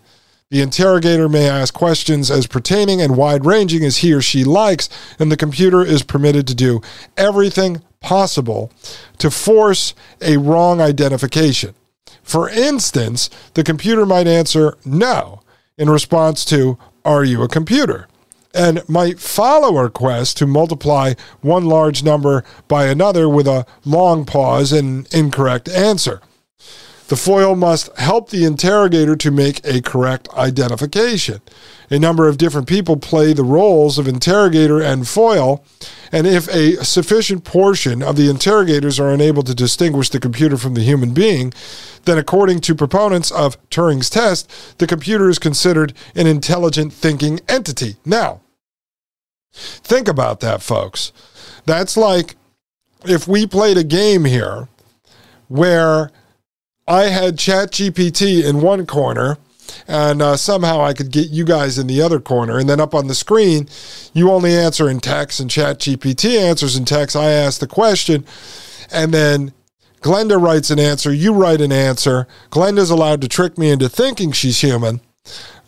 The 0.51 0.62
interrogator 0.62 1.29
may 1.29 1.47
ask 1.47 1.73
questions 1.73 2.31
as 2.31 2.47
pertaining 2.47 3.01
and 3.01 3.15
wide 3.15 3.45
ranging 3.45 3.85
as 3.85 3.97
he 3.97 4.13
or 4.13 4.21
she 4.21 4.43
likes, 4.43 4.89
and 5.19 5.31
the 5.31 5.38
computer 5.38 5.83
is 5.83 6.01
permitted 6.01 6.47
to 6.47 6.55
do 6.55 6.81
everything 7.15 7.83
possible 7.99 8.71
to 9.19 9.29
force 9.29 9.93
a 10.21 10.38
wrong 10.38 10.81
identification. 10.81 11.75
For 12.23 12.49
instance, 12.49 13.29
the 13.53 13.63
computer 13.63 14.05
might 14.05 14.27
answer 14.27 14.75
no 14.83 15.41
in 15.77 15.89
response 15.89 16.43
to, 16.45 16.79
Are 17.05 17.23
you 17.23 17.43
a 17.43 17.47
computer? 17.47 18.07
And 18.53 18.88
might 18.89 19.19
follow 19.19 19.77
a 19.77 19.83
request 19.83 20.38
to 20.38 20.47
multiply 20.47 21.13
one 21.41 21.65
large 21.65 22.03
number 22.03 22.43
by 22.67 22.85
another 22.85 23.29
with 23.29 23.47
a 23.47 23.65
long 23.85 24.25
pause 24.25 24.71
and 24.71 25.12
incorrect 25.13 25.69
answer. 25.69 26.21
The 27.09 27.17
foil 27.17 27.55
must 27.55 27.95
help 27.97 28.29
the 28.29 28.45
interrogator 28.45 29.15
to 29.15 29.31
make 29.31 29.65
a 29.65 29.81
correct 29.81 30.29
identification. 30.35 31.41
A 31.89 31.97
number 31.97 32.27
of 32.27 32.37
different 32.37 32.67
people 32.67 32.97
play 32.97 33.33
the 33.33 33.43
roles 33.43 33.97
of 33.97 34.07
interrogator 34.07 34.79
and 34.79 35.07
foil, 35.07 35.65
and 36.11 36.27
if 36.27 36.47
a 36.49 36.85
sufficient 36.85 37.43
portion 37.43 38.03
of 38.03 38.15
the 38.15 38.29
interrogators 38.29 38.99
are 38.99 39.09
unable 39.09 39.41
to 39.41 39.55
distinguish 39.55 40.09
the 40.09 40.19
computer 40.19 40.55
from 40.55 40.75
the 40.75 40.83
human 40.83 41.15
being, 41.15 41.51
then 42.05 42.19
according 42.19 42.59
to 42.61 42.75
proponents 42.75 43.31
of 43.31 43.57
Turing's 43.69 44.11
test, 44.11 44.77
the 44.77 44.85
computer 44.85 45.29
is 45.29 45.39
considered 45.39 45.93
an 46.13 46.27
intelligent 46.27 46.93
thinking 46.93 47.39
entity. 47.49 47.95
Now, 48.05 48.41
think 49.51 50.07
about 50.07 50.41
that, 50.41 50.61
folks. 50.61 51.11
That's 51.65 51.97
like 51.97 52.35
if 53.03 53.27
we 53.27 53.47
played 53.47 53.79
a 53.79 53.83
game 53.83 54.25
here 54.25 54.67
where 55.47 56.11
I 56.89 57.04
had 57.04 57.38
ChatGPT 57.38 58.43
in 58.43 58.62
one 58.62 58.88
corner, 58.88 59.38
and 59.88 60.23
uh, 60.23 60.36
somehow 60.36 60.82
I 60.82 60.93
could 60.93 61.12
get 61.12 61.30
you 61.30 61.45
guys 61.45 61.78
in 61.78 61.86
the 61.86 62.02
other 62.02 62.19
corner. 62.19 62.58
And 62.58 62.67
then 62.67 62.80
up 62.80 62.95
on 62.95 63.06
the 63.06 63.13
screen, 63.13 63.69
you 64.12 64.32
only 64.32 64.56
answer 64.56 64.89
in 64.89 64.99
text, 64.99 65.39
and 65.39 65.52
ChatGPT 65.52 66.39
answers 66.39 66.75
in 66.75 66.86
text. 66.86 67.15
I 67.15 67.30
ask 67.30 67.60
the 67.60 67.67
question, 67.67 68.25
and 68.91 69.13
then 69.13 69.54
Glenda 70.02 70.41
writes 70.41 70.71
an 70.71 70.80
answer. 70.80 71.13
You 71.13 71.32
write 71.34 71.62
an 71.62 71.71
answer. 71.71 72.28
Glenda's 72.49 72.89
allowed 72.89 73.21
to 73.21 73.28
trick 73.28 73.60
me 73.60 73.69
into 73.69 73.88
thinking 73.88 74.32
she's 74.32 74.62
human, 74.62 74.99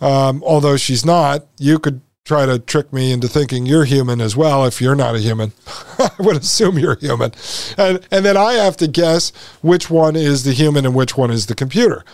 um, 0.01 0.41
although 0.43 0.75
she's 0.75 1.05
not. 1.05 1.45
You 1.59 1.77
could 1.77 2.01
try 2.31 2.45
to 2.45 2.59
trick 2.59 2.93
me 2.93 3.11
into 3.11 3.27
thinking 3.27 3.65
you're 3.65 3.83
human 3.83 4.21
as 4.21 4.37
well 4.37 4.65
if 4.65 4.79
you're 4.79 4.95
not 4.95 5.15
a 5.15 5.19
human. 5.19 5.51
I 5.99 6.11
would 6.19 6.37
assume 6.37 6.77
you're 6.77 6.95
human. 6.95 7.31
And, 7.77 8.07
and 8.11 8.23
then 8.23 8.37
I 8.37 8.53
have 8.53 8.77
to 8.77 8.87
guess 8.87 9.31
which 9.61 9.89
one 9.89 10.15
is 10.15 10.43
the 10.43 10.53
human 10.53 10.85
and 10.85 10.95
which 10.95 11.17
one 11.17 11.31
is 11.31 11.47
the 11.47 11.55
computer. 11.55 12.05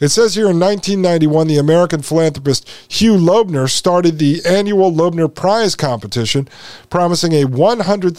It 0.00 0.08
says 0.08 0.34
here 0.34 0.50
in 0.50 0.58
1991, 0.58 1.46
the 1.46 1.58
American 1.58 2.02
philanthropist 2.02 2.68
Hugh 2.88 3.16
Loebner 3.16 3.70
started 3.70 4.18
the 4.18 4.40
annual 4.44 4.90
Loebner 4.90 5.32
Prize 5.32 5.76
competition, 5.76 6.48
promising 6.90 7.32
a 7.32 7.46
$100,000 7.46 8.14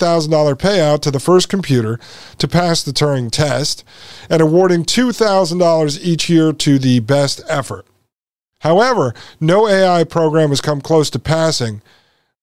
payout 0.55 1.01
to 1.01 1.11
the 1.11 1.19
first 1.19 1.49
computer 1.49 1.99
to 2.37 2.47
pass 2.47 2.81
the 2.81 2.93
Turing 2.93 3.29
test 3.29 3.83
and 4.29 4.41
awarding 4.41 4.85
$2,000 4.85 5.99
each 6.01 6.29
year 6.29 6.53
to 6.53 6.79
the 6.79 6.99
best 6.99 7.41
effort. 7.49 7.85
However, 8.65 9.13
no 9.39 9.67
AI 9.67 10.03
program 10.05 10.49
has 10.49 10.59
come 10.59 10.81
close 10.81 11.11
to 11.11 11.19
passing 11.19 11.83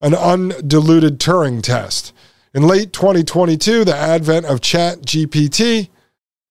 an 0.00 0.14
undiluted 0.14 1.18
Turing 1.18 1.60
test. 1.60 2.12
In 2.54 2.62
late 2.62 2.92
2022, 2.92 3.84
the 3.84 3.96
advent 3.96 4.46
of 4.46 4.60
ChatGPT 4.60 5.88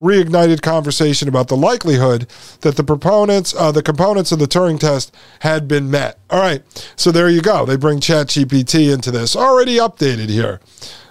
reignited 0.04 0.62
conversation 0.62 1.30
about 1.30 1.48
the 1.48 1.56
likelihood 1.56 2.28
that 2.62 2.76
the 2.76 2.84
proponents, 2.84 3.56
uh, 3.56 3.72
the 3.72 3.82
components 3.82 4.34
of 4.34 4.40
the 4.40 4.46
Turing 4.46 4.78
test 4.78 5.16
had 5.40 5.70
been 5.70 5.90
met. 5.90 6.20
All 6.30 6.42
right, 6.42 6.62
so 6.98 7.10
there 7.10 7.30
you 7.30 7.42
go. 7.42 7.66
They 7.66 7.78
bring 7.78 8.02
ChatGPT 8.02 8.94
into 8.94 9.10
this, 9.10 9.38
already 9.38 9.78
updated 9.78 10.28
here 10.28 10.60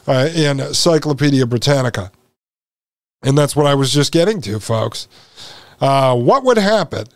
uh, 0.07 0.29
in 0.35 0.61
Encyclopedia 0.61 1.47
Britannica. 1.47 2.13
And 3.23 3.39
that's 3.39 3.57
what 3.57 3.65
I 3.65 3.75
was 3.75 3.91
just 3.91 4.13
getting 4.13 4.43
to, 4.43 4.61
folks. 4.61 5.09
Uh, 5.81 6.15
what 6.15 6.45
would 6.45 6.59
happen 6.59 7.07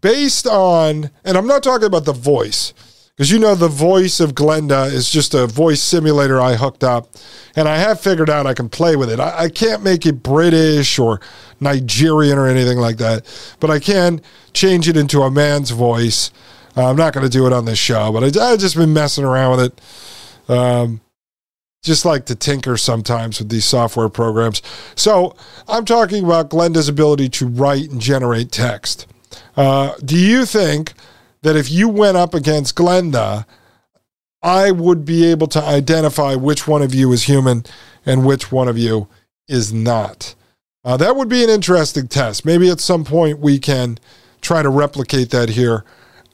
based 0.00 0.46
on, 0.46 1.10
and 1.24 1.36
I'm 1.36 1.46
not 1.46 1.62
talking 1.62 1.86
about 1.86 2.04
the 2.04 2.12
voice, 2.12 2.72
because 3.16 3.30
you 3.30 3.38
know 3.38 3.54
the 3.54 3.68
voice 3.68 4.18
of 4.18 4.34
Glenda 4.34 4.92
is 4.92 5.08
just 5.08 5.34
a 5.34 5.46
voice 5.46 5.80
simulator 5.80 6.40
I 6.40 6.54
hooked 6.54 6.82
up, 6.82 7.08
and 7.54 7.68
I 7.68 7.76
have 7.76 8.00
figured 8.00 8.28
out 8.28 8.46
I 8.46 8.54
can 8.54 8.68
play 8.68 8.96
with 8.96 9.10
it. 9.10 9.20
I, 9.20 9.44
I 9.44 9.48
can't 9.48 9.82
make 9.82 10.04
it 10.04 10.22
British 10.22 10.98
or 10.98 11.20
Nigerian 11.60 12.38
or 12.38 12.46
anything 12.48 12.78
like 12.78 12.96
that, 12.96 13.24
but 13.60 13.70
I 13.70 13.78
can 13.78 14.20
change 14.52 14.88
it 14.88 14.96
into 14.96 15.22
a 15.22 15.30
man's 15.30 15.70
voice. 15.70 16.30
Uh, 16.76 16.90
I'm 16.90 16.96
not 16.96 17.12
going 17.14 17.24
to 17.24 17.30
do 17.30 17.46
it 17.46 17.52
on 17.52 17.66
this 17.66 17.78
show, 17.78 18.12
but 18.12 18.36
I, 18.36 18.50
have 18.50 18.58
just 18.58 18.76
been 18.76 18.92
messing 18.92 19.24
around 19.24 19.56
with 19.56 19.66
it. 19.66 20.50
Um, 20.50 21.00
just 21.84 22.04
like 22.04 22.24
to 22.26 22.34
tinker 22.34 22.76
sometimes 22.76 23.38
with 23.38 23.50
these 23.50 23.66
software 23.66 24.08
programs. 24.08 24.62
So 24.96 25.36
I'm 25.68 25.84
talking 25.84 26.24
about 26.24 26.50
Glenda's 26.50 26.88
ability 26.88 27.28
to 27.28 27.46
write 27.46 27.90
and 27.90 28.00
generate 28.00 28.50
text. 28.50 29.06
Uh, 29.56 29.94
do 30.04 30.16
you 30.16 30.44
think 30.44 30.94
that 31.42 31.56
if 31.56 31.70
you 31.70 31.88
went 31.88 32.16
up 32.16 32.34
against 32.34 32.74
Glenda, 32.74 33.46
I 34.42 34.70
would 34.70 35.04
be 35.04 35.24
able 35.26 35.46
to 35.48 35.62
identify 35.62 36.34
which 36.34 36.66
one 36.66 36.82
of 36.82 36.94
you 36.94 37.12
is 37.12 37.24
human 37.24 37.64
and 38.04 38.26
which 38.26 38.52
one 38.52 38.68
of 38.68 38.76
you 38.76 39.08
is 39.48 39.72
not? 39.72 40.34
Uh, 40.84 40.98
that 40.98 41.16
would 41.16 41.28
be 41.28 41.42
an 41.42 41.50
interesting 41.50 42.08
test. 42.08 42.44
Maybe 42.44 42.68
at 42.70 42.80
some 42.80 43.04
point 43.04 43.38
we 43.38 43.58
can 43.58 43.98
try 44.42 44.62
to 44.62 44.68
replicate 44.68 45.30
that 45.30 45.50
here 45.50 45.84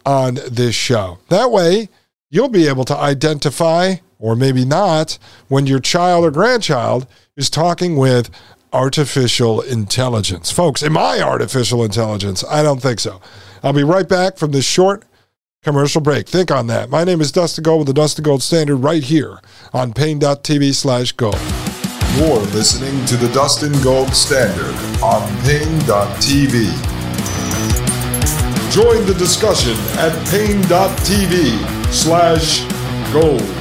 on 0.05 0.39
this 0.51 0.75
show. 0.75 1.19
That 1.29 1.53
way, 1.53 1.89
you'll 2.31 2.49
be 2.49 2.67
able 2.67 2.85
to 2.87 2.97
identify, 2.97 3.97
or 4.19 4.35
maybe 4.35 4.65
not, 4.65 5.19
when 5.49 5.67
your 5.67 5.79
child 5.79 6.25
or 6.25 6.31
grandchild 6.31 7.07
is 7.37 7.49
talking 7.49 7.97
with 7.97 8.31
artificial 8.73 9.61
intelligence. 9.61 10.51
Folks, 10.51 10.83
am 10.83 10.97
I 10.97 11.21
artificial 11.21 11.85
intelligence? 11.85 12.45
I 12.49 12.63
don't 12.63 12.81
think 12.81 13.01
so. 13.01 13.21
I'll 13.63 13.73
be 13.73 13.83
right 13.85 14.09
back 14.09 14.37
from 14.37 14.53
this 14.53 14.65
short 14.65 15.05
commercial 15.63 16.01
break. 16.01 16.29
Think 16.29 16.51
on 16.51 16.67
that. 16.69 16.89
My 16.89 17.05
name 17.05 17.21
is 17.21 17.33
Dustin 17.33 17.63
Gold 17.63 17.81
with 17.81 17.89
the 17.89 18.01
Dustin 18.01 18.25
Gold 18.25 18.43
Standard 18.43 18.77
right 18.77 19.03
here 19.03 19.41
on 19.73 19.93
Paine.tv 19.93 20.75
slash 20.75 21.13
gold. 21.13 21.39
You're 22.17 22.41
listening 22.53 23.05
to 23.07 23.17
the 23.17 23.29
Dustin 23.33 23.73
Gold 23.83 24.15
Standard 24.15 24.75
on 25.03 25.29
Paine.tv. 25.43 26.67
Join 28.73 29.05
the 29.05 29.15
discussion 29.15 29.77
at 29.99 30.13
Paine.tv 30.31 31.93
slash 31.93 32.65
gold. 33.13 33.60